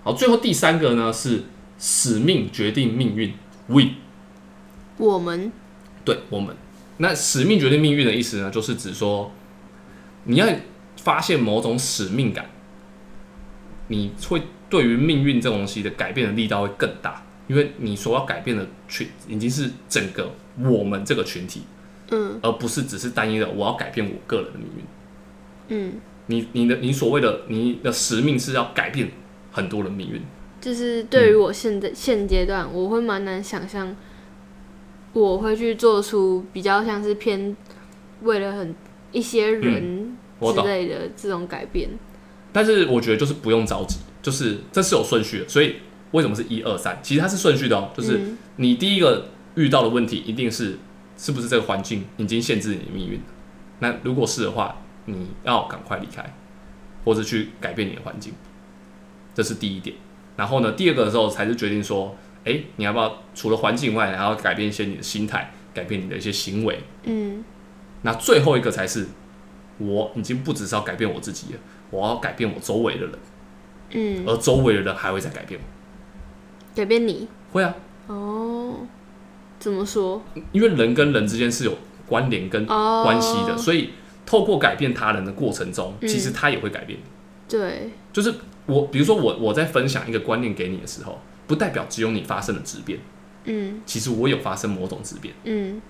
[0.02, 1.44] 好，最后第三个呢是
[1.78, 3.34] 使命决定命运
[3.66, 3.82] ，we
[4.96, 5.52] 我们，
[6.04, 6.56] 对我们。
[6.98, 9.32] 那使命决定命运的意思呢，就是指说
[10.24, 10.46] 你要
[10.96, 12.50] 发现某种使命感，
[13.88, 14.42] 你会
[14.72, 21.64] 对于命运这种东西的改变的力道会更大，因为你所要改变的群已经是整个我们这个群体，
[22.10, 24.84] 嗯而不是只是单一的我要改变我个人的命运。
[25.68, 29.10] 嗯，你你的你所谓的你的使命是要改变
[29.50, 30.22] 很多人命运，
[30.58, 33.94] 就是对于我现在、现阶段，我会蛮难想象，
[35.12, 37.54] 我会去做出比较像是偏
[38.22, 38.74] 为了很
[39.12, 40.62] 一些人之。
[40.64, 41.90] 类的这种改变。
[42.52, 45.76] 但是我觉得就是不用着急，就是这是有顺序的，所以
[46.12, 46.98] 为什么是一二三？
[47.02, 50.78] 其实它是顺序的哦，就是嗯你第一个遇到的问题一定是
[51.18, 53.24] 是不是这个环境已经限制你的命运了？
[53.80, 56.34] 那如果是的话，你要赶快离开，
[57.04, 58.32] 或者去改变你的环境，
[59.34, 59.96] 这是第一点。
[60.36, 66.80] 然后呢，第二个的时候才是决定说，哎，你要不要除了环境外，还要改变一些你的心态，改变你的一些行为。
[67.04, 67.44] 嗯
[68.02, 69.06] 那最后一个才是，
[69.78, 71.60] 我已经不只是要改变我自己了，
[71.90, 73.18] 我要改变我周围的人，
[73.92, 75.66] 嗯，而周围的人还会再改变吗。
[76.74, 77.28] 改变你？
[77.52, 77.74] 会啊，
[78.06, 78.76] 哦？
[79.58, 80.22] 怎么说？
[80.52, 81.76] 因为人跟人之间是有
[82.08, 83.90] 关联跟哦，关系的，所以
[84.26, 86.08] 透过改变他人的过程中，嗯。
[86.08, 87.04] 其实他也会改变你。
[87.48, 88.34] 对，就是
[88.66, 92.98] 我，比如说我我在分享一个观念给你的时候，不代表只有你发生了质变，
[93.44, 93.82] 嗯。
[93.84, 95.34] 其实我有发生某种质变。
[95.44, 95.80] 嗯，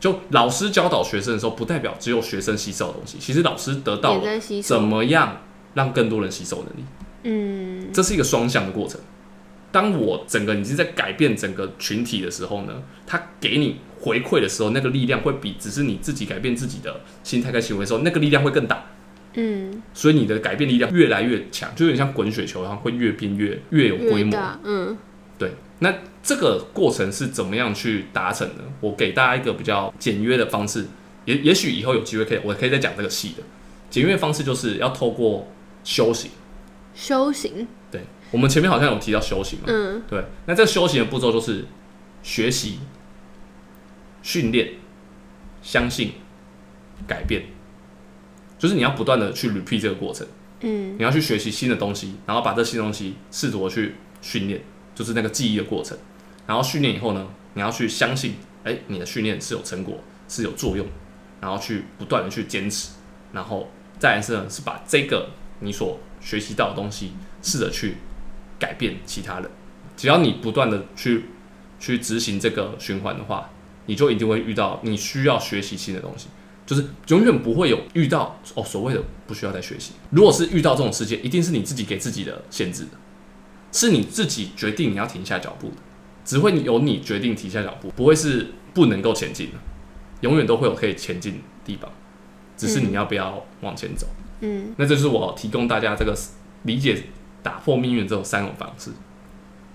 [0.00, 4.74] 就老师教导学生的时候，不代表只有学生吸收的东西，其实老师得到也了在吸收。
[4.74, 5.40] 怎，么样
[5.74, 6.84] 让更多人吸收能力，
[7.24, 9.00] 嗯这是一个双向的过程。
[9.72, 18.86] 当我整个已经在改变整个群体的时候呢，他给你回馈的时候，那个力量会比只是你自己改变自己的心态跟行为的时候，那个力量会更大。
[19.34, 24.38] 嗯，所以你的改变力量越来越强，就有点像滚雪球一样，会越变越越有规模。
[24.62, 24.96] 嗯
[25.36, 25.50] 对，
[25.80, 28.62] 那这个过程是怎么样去达成的？
[28.80, 30.86] 我给大家一个比较简约的方式，
[31.24, 33.42] 也也许以后有机会可以，我可以再讲这个细的。
[33.90, 35.48] 简约方式就是要透过
[35.82, 36.30] 修行。
[36.94, 40.02] 修行，对，我们前面好像有提到修行嘛，嗯。
[40.08, 41.64] 对，那这个修行的步骤就是
[42.22, 42.78] 学习、
[44.22, 44.74] 训练、
[45.60, 46.12] 相信、
[47.06, 47.46] 改变，
[48.58, 50.26] 就是你要不断的去 repeat 这个过程。
[50.60, 50.96] 嗯。
[50.96, 54.62] 你要去学习新的东西，然后把这新东西试图地去训练，
[54.94, 55.98] 就是那个记忆的过程。
[56.46, 60.86] 然后训练以后呢，你要去相信，哎、你的训练是有成果，是有作用，
[61.40, 62.90] 然后去不断的去坚持，
[63.32, 63.68] 然后
[63.98, 65.30] 再来是呢，是把这个
[65.60, 67.12] 你所学习到的东西，
[67.42, 67.98] 试着去
[68.58, 69.48] 改变其他人。
[69.96, 71.26] 只要你不断的去
[71.78, 73.50] 去执行这个循环的话，
[73.86, 76.26] 你就一定会遇到你需要学习新的东西。
[76.66, 79.92] 就是永远不会有遇到哦所谓的不需要再学习。
[80.08, 82.86] 如果是遇到这种事件，一定是你自己给自己的限制，
[83.70, 85.76] 是你自己决定你要停下脚步的，
[86.24, 89.58] 只会有你决定停下脚步，不会是不能够前进的，
[90.22, 91.92] 永远都会有可以前进的地方，
[92.56, 94.06] 只是你要不要往前走。
[94.76, 96.16] 那这是我提供大家这个
[96.62, 97.02] 理解
[97.42, 98.90] 打破命运这种三种方式。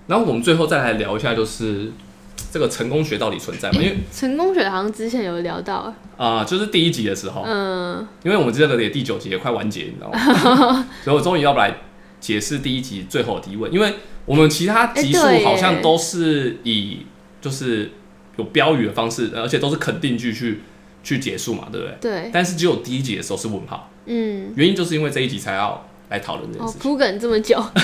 [0.06, 1.92] 然后我们最后再来聊一下，就是
[2.50, 3.78] 这个成功学到底存在吗？
[3.80, 10.86] 因为成功学好像之前有聊到，啊、就是第一集的时候，嗯因为我们这个也第九集也快完结，你知道吗？
[11.04, 11.76] 所以我终于要来
[12.18, 13.94] 解释第一集最后的提问，因为
[14.26, 17.06] 我们其他集数好像都是以
[17.40, 17.92] 就是
[18.36, 20.62] 有标语的方式，而且都是肯定句去
[21.02, 21.96] 去结束嘛，对不对？
[22.00, 27.62] 对，但是只有第一集的时候是问号，嗯，原因就是因为这一集才要来讨论这件哦事，情，铺梗这么久，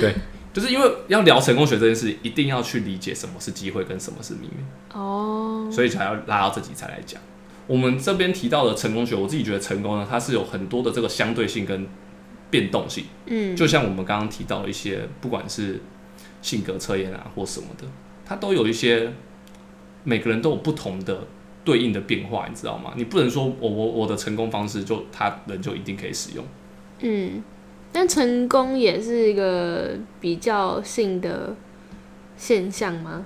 [0.00, 0.14] 对
[0.52, 4.98] 就是因为要聊成功学这件事，一定要去理解什么是机会跟什么是命运。
[4.98, 7.20] 哦，所以才要拉到这集才来讲。
[7.66, 11.88] 我们这边提到的成功学，我自己觉得成功呢，它是有很多的这个相对性跟
[12.50, 13.06] 变动性。
[13.26, 15.80] 嗯，就像我们刚刚提到的一些，不管是
[16.40, 17.84] 性格测验啊或什么的，
[18.24, 19.12] 它都有一些
[20.04, 21.26] 每个人都有不同的
[21.64, 22.92] 对应的变化，你知道吗？
[22.96, 26.44] 你不能说我我我的成功方式就他人就一定可以使用。
[27.00, 27.42] 嗯，
[27.90, 31.56] 但成功也是一个比较性的
[32.36, 33.24] 现象吗？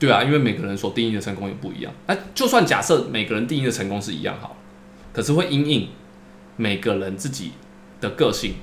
[0.00, 1.92] 对啊，因为每个人所定义的成功也不一样。
[2.06, 4.56] 那就算假设每个人定义的成功是一样好，
[5.12, 5.88] 可是会因应
[6.56, 7.52] 每个人自己
[8.00, 8.54] 的个性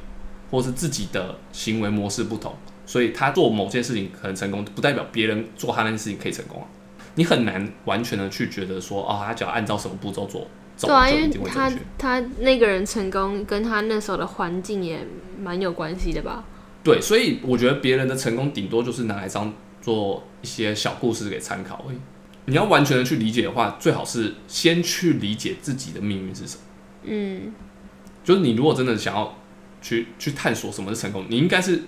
[0.51, 2.53] 或是自己的行为模式不同，
[2.86, 6.68] 所以他做某件事情可能成功，不代表别人做他那件事情可以成功啊。
[7.16, 10.47] 你很难完全的去觉得说，哦，他只要按照什么步骤做，
[10.78, 11.72] 走对啊，因为他。
[11.97, 14.99] 他那个人成功跟他那时候的环境也
[15.41, 16.44] 蛮有关系的吧？
[16.84, 21.98] 对，所以我觉得别人的成功顶多就是拿来当做一些小故事给参考而已。
[22.45, 26.61] 你要完全的去理解的话，最好是先去理解自己的命运是什么。
[27.06, 27.53] 嗯
[28.23, 29.35] 就是你如果真的想要
[29.81, 31.81] 去去探索什么是成功，你应该是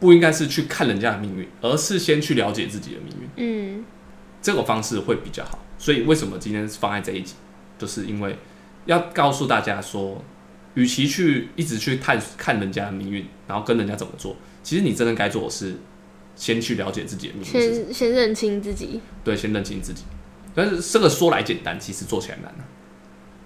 [0.00, 3.28] 不应该是去看人家的命运，而是先去了解自己的命运。
[3.36, 3.84] 嗯
[4.42, 5.58] 这个方式会比较好。
[5.78, 7.34] 所以为什么今天放在这一集，
[7.78, 8.36] 就是因为
[8.86, 10.22] 要告诉大家说，
[10.74, 15.76] 与其去一直去探看人家的命运，然后跟人家怎么做，其实你真的该做的是
[16.36, 19.00] 先去了解自己的命运，先先认清自己。
[19.24, 20.04] 对，先认清自己。
[20.54, 22.64] 但是这个说来简单，其实做起来难啊。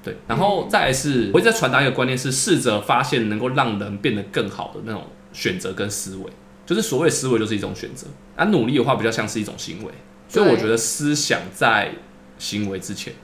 [0.02, 6.24] 对，然后再来是，我一直在传达一个观念是，试着发现能够让人变得更好的那种选择跟思维，
[6.66, 8.06] 就是所谓思维就是一种选择，
[8.36, 9.90] 而、努力的话比较像是一种行为，
[10.34, 11.94] 所以我觉得思想在
[12.38, 13.14] 行为之前，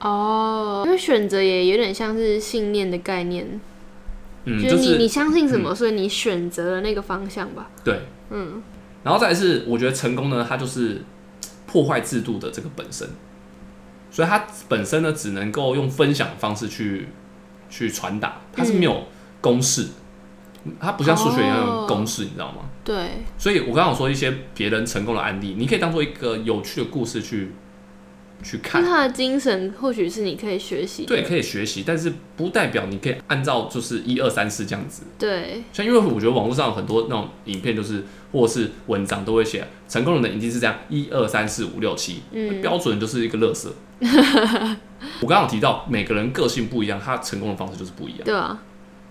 [0.00, 3.60] 哦，因为选择也有点像是信念的概念，
[4.44, 7.70] 嗯，就就是是你你相信什么，所以你选择了那个方向吧。
[7.84, 8.00] 对，
[8.30, 8.62] 嗯。
[9.04, 11.02] 然后再来是，我觉得成功呢，它就是
[11.66, 13.08] 破坏制度的这个本身，
[14.10, 17.08] 所以它本身呢，只能够用分享的方式去
[17.70, 19.04] 去传达，它是没有
[19.40, 19.88] 公式，
[20.80, 22.62] 它不像数学一样有公式，你知道吗？
[22.86, 27.50] 对，所以我刚刚有说一些别人成功的案例，你可以当做一个有趣的故事去
[28.44, 31.08] 去那看，他的精神或许是你可以学习的。
[31.08, 35.02] 对，可以学习，但是不代表你可以按照就是一二三四这样子。
[35.18, 43.74] 对像因为我觉得网络上有很多那种影片，就是或者是文章都会写成功人的一定是这样一二三四五六七，嗯标准就是一个乐色。
[45.20, 48.62] 我刚刚有提到每个人个性不一样，他成功的方式就是不一样，对啊，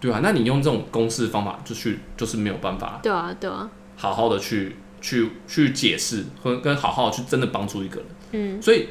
[0.06, 8.06] 对啊、那你用这种公式方法就去，就是没有办法对啊，对啊，好好的去去去解释和跟好好的去真的帮助一个人。
[8.34, 8.90] 嗯所以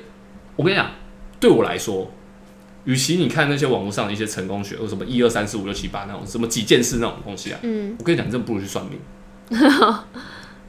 [0.56, 0.90] 我跟你讲，
[1.38, 2.10] 对我来说，
[2.84, 8.98] 与其你看那些网络上的一些成功学，或什么一二三四五六七八那种什么几件事那种东西啊，嗯，我跟你讲，真的不如去算命。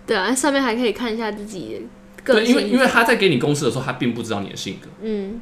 [0.06, 1.82] 对啊，上面还可以看一下自己
[2.24, 4.88] 对，因为因为他在给你公式的时候，他并不知道你的性格。
[5.02, 5.42] 嗯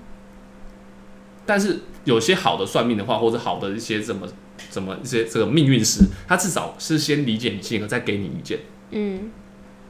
[1.46, 4.26] 但是有些好的算命的话，或者好的一些什么
[4.70, 8.60] 怎么一些这个命运师，他至少是先理解你性格，再给你意见。
[8.92, 9.32] 嗯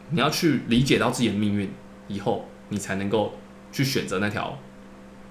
[0.10, 1.72] 你要去理解到自己的命运
[2.08, 3.34] 以后，你才能够
[3.72, 4.60] 去选择那条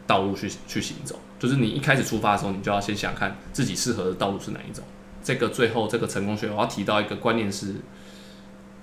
[0.07, 1.21] 道路去去行走。
[1.39, 4.83] 就是你一开始出发的时候，你就要先想看自己适合的道路是哪一种。
[5.23, 7.77] 这个最后这个成功学，我要提到一个观念是，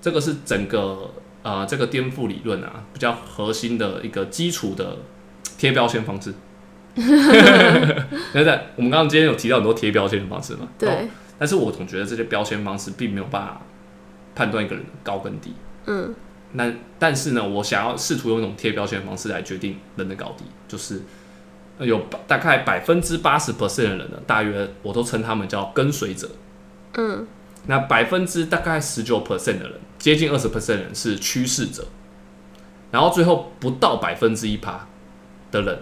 [0.02, 1.14] 这个是整个
[1.44, 5.00] 呃这个颠覆理论啊比较核心的一个基础的
[5.58, 6.34] 贴标签方式。
[8.34, 10.60] 对对，我们刚刚今天有提到很多贴标签的方式嘛？
[10.64, 11.08] 哦对，
[11.38, 13.62] 但是我总觉得这些标签方式并没有办法
[14.36, 15.54] 判断一个人的高跟低。
[15.86, 16.14] 嗯
[16.54, 21.02] 那但是呢，我想要试图用一种贴标签的方式来决定人的高低，就是
[21.78, 26.30] 呃有大概百分之八十 percent 的人呢，大约我都称他们叫跟随者。
[26.96, 27.28] 嗯
[27.68, 31.86] 那百分之大概十九 percent 的人，接近二十 percent 的人是趋势者，
[32.90, 34.88] 然后最后不到百分之一趴
[35.52, 35.80] 的人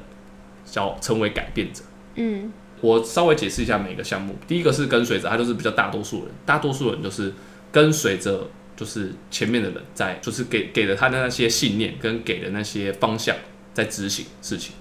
[0.69, 1.81] 叫成为改变者。
[2.15, 4.35] 嗯我稍微解释一下每个项目。
[4.47, 7.33] 第一个是跟随者，他就是比较大多数人，大多数人就是
[7.71, 13.35] 跟随着就是前面的人在，就是给给了他的那些信念跟给的那些方向
[13.73, 14.75] 在执行事情，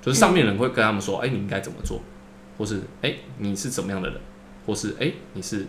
[0.00, 2.00] 就是上面人会跟他们说，哎、你应该怎么做，
[2.56, 4.20] 或是哎、你是怎么样的人，
[4.64, 5.66] 或是哎、你是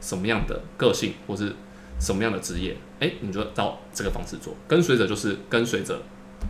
[0.00, 1.52] 什么样的个性，或是
[1.98, 4.54] 什么样的职业，哎、你就照这个方式做。
[4.68, 6.00] 跟随者就是跟随着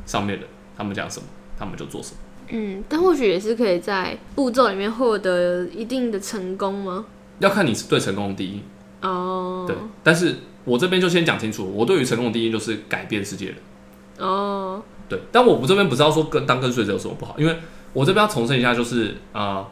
[0.04, 0.46] 上面人，
[0.76, 1.26] 他们讲什么，
[1.58, 2.18] 他们就做什么。
[2.50, 7.06] 嗯，但或许也是可以在步骤里面获得一定的成功吗？
[7.38, 8.62] 要看你是对成功的定义，
[9.02, 15.18] 哦，对，但是我这边就先讲清楚，我对于成功的定义就是改变世界的人，哦，对。
[15.32, 17.56] 但我这边不知道说跟当跟随者有什么不好，因为
[17.92, 19.66] 我这边要重申一下，就是啊、呃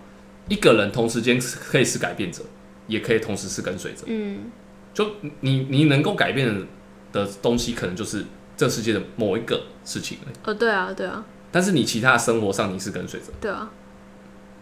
[0.48, 2.42] 一个人同时间可以是改变者，
[2.86, 4.04] 也可以同时是跟随者。
[4.06, 4.50] 嗯
[4.94, 5.06] 就
[5.40, 6.66] 你你能够改变
[7.12, 8.24] 的东西，可能就是
[8.56, 10.50] 这世界的某一个事情而已。
[10.50, 13.70] 哦，对啊，对啊，但是你其他的生活上你是跟随者，对啊，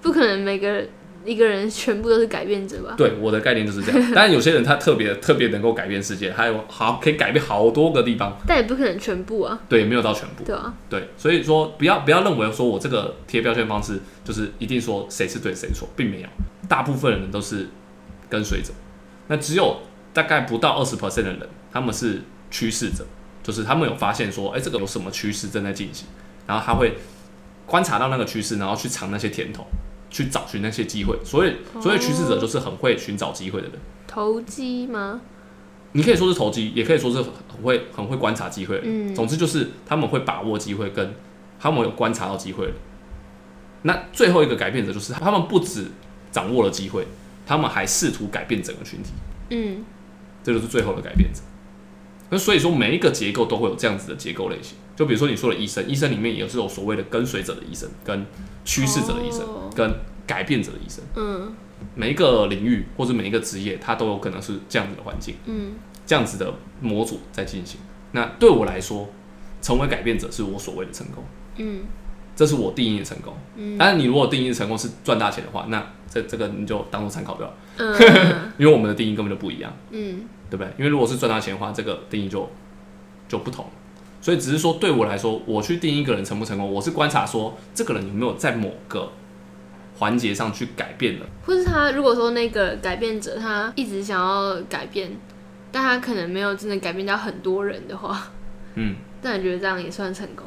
[0.02, 0.86] 不可能每个
[1.24, 2.94] 一个人全部都是改变者吧？
[2.96, 4.00] 对我的概念就是这样。
[4.14, 10.44] 当然有些人他特别特别能够改变世界，还有好可以改变好多个地方，但也不可能全部啊，对，没有到全部。
[10.44, 16.28] 对啊，对，所以说不要不要认为说我这个贴标签方式就是一定说谁是对谁错，并没有，
[16.68, 17.66] 大部分的人都是
[18.30, 18.72] 跟随者，
[19.26, 19.80] 那只有
[20.12, 21.40] 大概不到二十 percent 的人，
[21.72, 22.20] 他们是
[22.52, 23.04] 趋势者，
[23.42, 26.06] 就是他们有发现说，哎、这个有什么趋势正在进行，
[26.46, 26.96] 然后他会
[27.66, 29.66] 观察到那个趋势，然后去尝那些甜头，
[30.10, 31.18] 去找寻那些机会。
[31.24, 33.78] 所以，所以趋势者就是很会寻找机会的人。
[34.06, 35.20] 投机吗？
[35.92, 37.32] 你可以说是投机，也可以说是很
[37.62, 38.80] 会很会观察机会。
[38.84, 41.14] 嗯总之就是他们会把握机会，跟
[41.58, 42.72] 他们有观察到机会。
[43.82, 45.86] 那最后一个改变者就是他们不止
[46.30, 47.06] 掌握了机会，
[47.46, 49.10] 他们还试图改变整个群体，
[49.50, 49.84] 嗯
[50.42, 51.40] 这就是最后的改变者。
[52.28, 54.76] 那所以说每一个结构都会有这样子的结构类型。
[54.96, 58.26] 就比如说你说的医生，医生里面也是有所谓的跟随者的医生、跟
[58.64, 59.94] 趋势者的医生、哦跟
[60.26, 61.04] 改变者的医生。
[61.14, 61.54] 嗯
[61.94, 65.36] 每一个领域或者每一个职业，它都有可能是这样子的环境。
[65.44, 65.74] 嗯
[66.06, 67.78] 这样子的模组在进行。
[68.12, 69.08] 那对我来说，
[69.60, 71.22] 成为改变者是我所谓的成功，
[71.58, 71.82] 嗯
[72.34, 73.34] 这是我定义的成功。
[73.56, 80.72] 嗯当然，你如果定义的成功是赚大钱的话，那这这个你就当做参考就好，嗯 因为我们的定义根本就不一样，嗯对不对？
[80.78, 82.48] 因为如果是赚大钱的话，这个定义就
[83.28, 83.66] 就不同。
[84.26, 89.12] 所以只是说，对我来说，我去定义一个人成不成功，我是观察说这个人有没有在某个
[89.98, 91.26] 环节上去改变了。
[91.44, 95.12] 或是他如果说那个改变者他一直想要改变，
[95.70, 98.32] 但他可能没有真的改变到很多人的话，
[98.74, 100.44] 嗯，但你觉得这样也算成功？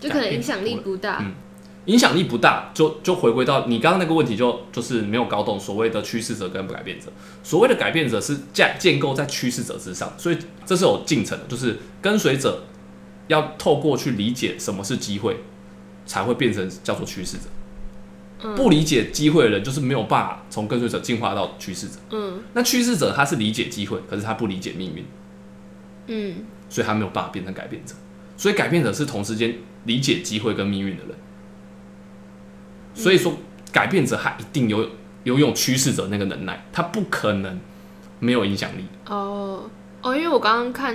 [0.00, 1.18] 就可能影响力不大。
[1.20, 1.34] 嗯
[1.86, 7.08] 影响力不大，就就回归到你刚刚那个问题就，就是没有搞懂所谓的趋势者跟不改变者。
[7.42, 12.64] 所谓的改变者是架建构在趋势者之上，所以这是有进程的，就是跟随者
[13.28, 15.38] 要透过去理解什么是机会，
[16.06, 17.44] 才会变成叫做趋势者。
[18.42, 21.94] 嗯不理解机会的人，就是没有办法从跟随者进化到趋势者。
[22.10, 25.04] 嗯那趋势者他是理解机会，可是他不理解命运，
[26.08, 27.94] 嗯所以他没有办法变成改变者。
[28.36, 31.14] 所以改变者是同时间理解机会跟命运的人。
[32.94, 33.34] 所以说，
[33.72, 34.90] 改变者他一定有
[35.22, 37.58] 拥有趋势者那个能耐，他不可能
[38.20, 38.84] 没有影响力。
[39.06, 39.70] 哦
[40.02, 40.94] 哦，因为我刚刚看，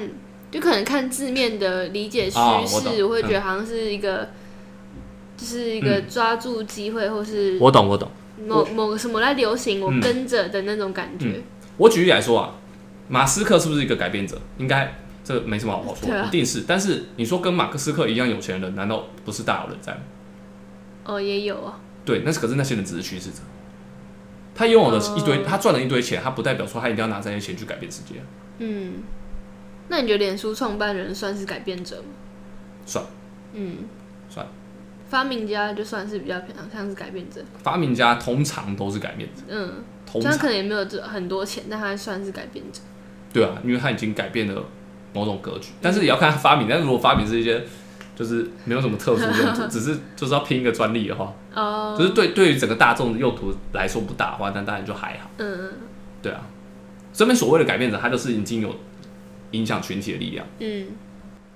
[0.52, 4.30] 就可能看字面的理解趋势，懂我会觉得好像是一个，
[5.38, 8.10] 就是一个抓住机会，或是我懂，我懂。
[8.48, 11.42] 某某个什么在流行，我嗯跟着的那种感觉。
[11.78, 12.56] 我举例来说啊，
[13.10, 14.40] 马斯克是不是一个改变者？
[14.58, 14.96] 应该
[15.26, 16.64] 这没什么好说，一定是。
[16.66, 20.00] 但是你说跟马克思克一样有钱的人，难道不是大有人在吗？
[21.04, 23.38] 哦，也有啊，对，那是可是那些人只是趋势者。
[24.56, 28.24] 他拥有了一堆，哦他赚了一堆钱，他不代表说他一定要拿这些钱去改变世界啊。
[28.60, 28.94] 嗯。
[29.90, 32.08] 那你觉得脸书创办人算是改变者吗？
[32.86, 33.04] 算，
[33.54, 33.78] 嗯，
[34.30, 34.46] 算。
[35.10, 42.80] 发明家就算是比较偏向是改变者，发明家通常都是改变者，嗯，通常他可能也没有这很多钱，但他算是改变者。
[43.34, 44.64] 对啊，因为他已经改变了
[45.14, 46.68] 某种格局，但是也要看他发明。
[46.70, 47.66] 但是如果发明是一些
[48.16, 55.32] 就是没有什么特殊用途， 只是就是要拼一个专利的话，哦，就是对对于整个大众的用途来说不大的话，那当然就还好。
[55.38, 55.72] 嗯嗯
[56.22, 56.42] 对啊，
[57.12, 58.76] 这边所谓的改变者，他就是已经有
[59.52, 60.46] 影响群体的力量。
[60.60, 60.88] 嗯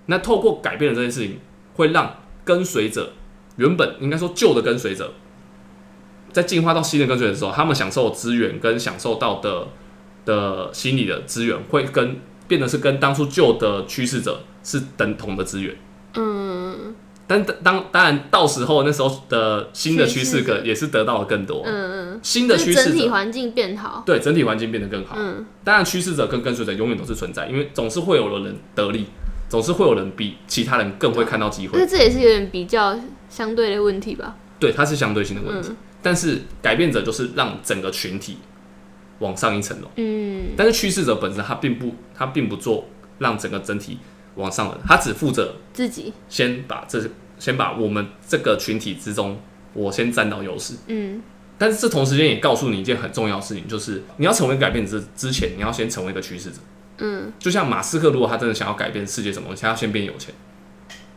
[0.07, 1.40] 那透过改变的这件事情，
[1.76, 3.14] 会让跟随者
[3.56, 5.14] 原本应该说旧的跟随者，
[6.32, 9.70] 在进化到新的跟随者的时候，他们享受的资源跟享受到的
[10.26, 15.76] 的心理的资源，会跟变得是跟当初旧的趋势者是等同的资源。
[16.15, 16.94] 嗯
[17.25, 24.03] 但当当然，到时候那时候的新的趋势趋势者者也是得到了更多嗯嗯，新的趋势整，体环境变好。
[24.05, 25.15] 对整体环境变得更好。
[25.17, 29.05] 嗯当然，趋势者跟跟随者永远都是存在，因为总是会有人得利，
[29.49, 31.85] 总是会有人比其他人更会看到机会那。
[31.85, 34.35] 这也是有点比较相对的问题吧？
[34.59, 35.69] 对，它是相对性的问题。
[35.69, 38.39] 嗯但是改变者就是让整个群体
[39.19, 42.89] 往上一层楼，嗯但是趋势者本身他并不他并不做
[43.19, 43.99] 让整个整体
[44.35, 47.01] 往上的，他只负责自己先把这
[47.39, 49.39] 先把我们这个群体之中，
[49.73, 50.76] 我先占到优势。
[50.88, 51.22] 嗯
[51.57, 56.57] 但是这同时间也告诉你一件很重要的事情，就是你要成为改变之之前，你要先成为一个趋势者。
[56.97, 60.34] 嗯就像马斯克，如果他真的想要改变世界什么东西，他要先变有钱。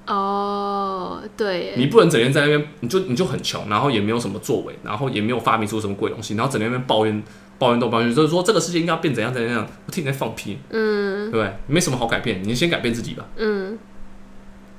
[0.07, 7.23] 哦，对，你不能整天在那边，你就你就很穷，然后也没有什么作为，然后也没有发明出什么鬼东西，然后整天在那边抱怨
[7.59, 11.53] 抱怨东抱怨，就是说这个世界应该要变怎样怎样怎样，我听你在放屁，嗯对不对？
[11.67, 13.79] 没什么好改变，你先改变自己吧，嗯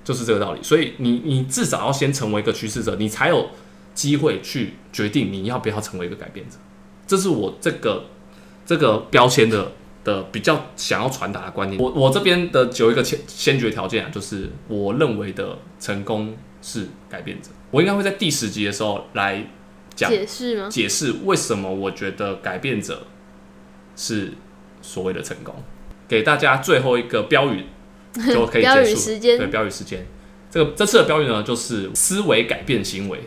[0.03, 0.59] 就是这个道理。
[0.61, 3.49] 所以你你至少要先成为一个趋势者，你才有
[3.93, 6.57] 机会去决定你要不要成为一个改变者。
[7.05, 8.05] 这是我这个
[8.65, 9.71] 这个标签的
[10.03, 11.81] 的比较想要传达的观念。
[11.81, 17.49] 我我这边的有一个先先决条件啊，就是我认为的成功是改变者。
[17.71, 19.45] 我应该会在第十集的时候来
[19.97, 20.69] 讲解释吗？
[20.69, 23.07] 解释为什么我觉得改变者
[23.97, 24.31] 是
[24.81, 25.53] 所谓的成功。
[26.07, 27.65] 给大家最后一个标语
[28.31, 28.79] 就可以结束。
[28.91, 30.05] 语时间对，标语时间。
[30.49, 33.23] 这个这次的标语呢，就是思维改变行为，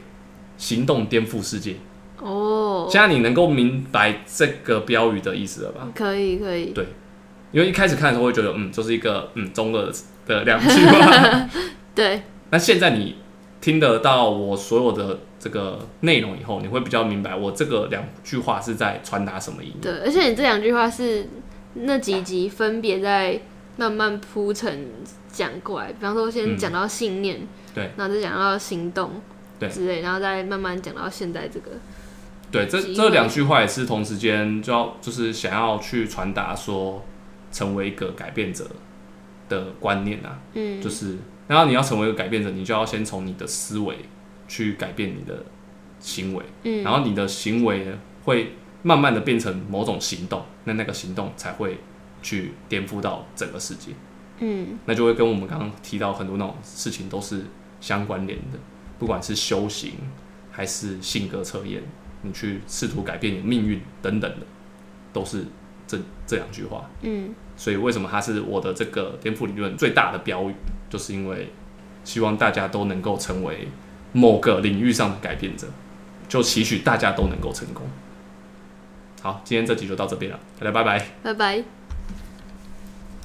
[0.57, 1.75] 行动颠覆世界。
[2.19, 5.89] 哦，现在你能够明白这个标语的意思了吧？
[5.95, 6.87] 可以可以，对
[7.53, 9.93] 因为一开始看的时候会觉得，嗯，就是一个嗯中二
[10.27, 11.49] 的两句话。
[11.95, 13.17] 对，那现在你
[13.61, 19.77] 听得到我所有的这个内容以后，你会比较明白我这个两句话是在传达什么意义。
[19.83, 21.29] 对，而且你这两句话是
[21.75, 23.41] 那几集分别在
[23.77, 24.89] 慢慢铺陈
[25.31, 29.11] 讲过来，比方说先嗯讲到信念，对，然后再讲到行动，
[29.59, 29.69] 对。
[29.69, 31.71] 之类，然后再慢慢讲到现在这个，
[32.51, 37.05] 对，这这两句话也是同时间就要就是想要去传达说，
[37.53, 38.67] 成为一个改变者
[39.49, 41.17] 的观念啊，嗯，就是
[41.51, 43.97] 然后你要成为一个改变者，你就要先从你的思维
[44.47, 45.45] 去改变你的
[45.99, 48.53] 行为，嗯，然后你的行为呢会
[48.85, 51.79] 慢慢的变成某种行动，那那个行动才会
[52.23, 53.91] 去颠覆到整个世界，
[54.39, 54.79] 嗯。
[54.85, 57.43] 那就会跟我们刚刚提到很多那种事情都是
[57.81, 58.59] 相关联的，
[59.01, 59.95] 不管是修行
[60.53, 61.83] 还是性格测验，
[62.23, 64.47] 你去试图改变你的命运等等的，
[65.13, 65.45] 都是
[65.89, 65.99] 这
[66.29, 66.89] 这两句话。
[67.03, 67.35] 嗯。
[67.57, 70.55] 所以为什么它是我的这个颠覆理论最大的标语，
[70.91, 71.51] 就是因为
[72.05, 73.69] 希望大家都能够成为
[74.13, 75.67] 某个领域上的改变者，
[76.29, 77.89] 就期许大家都能够成功。
[79.23, 81.07] 好，今天这集就到这边了，大家拜拜。
[81.23, 81.80] 拜拜。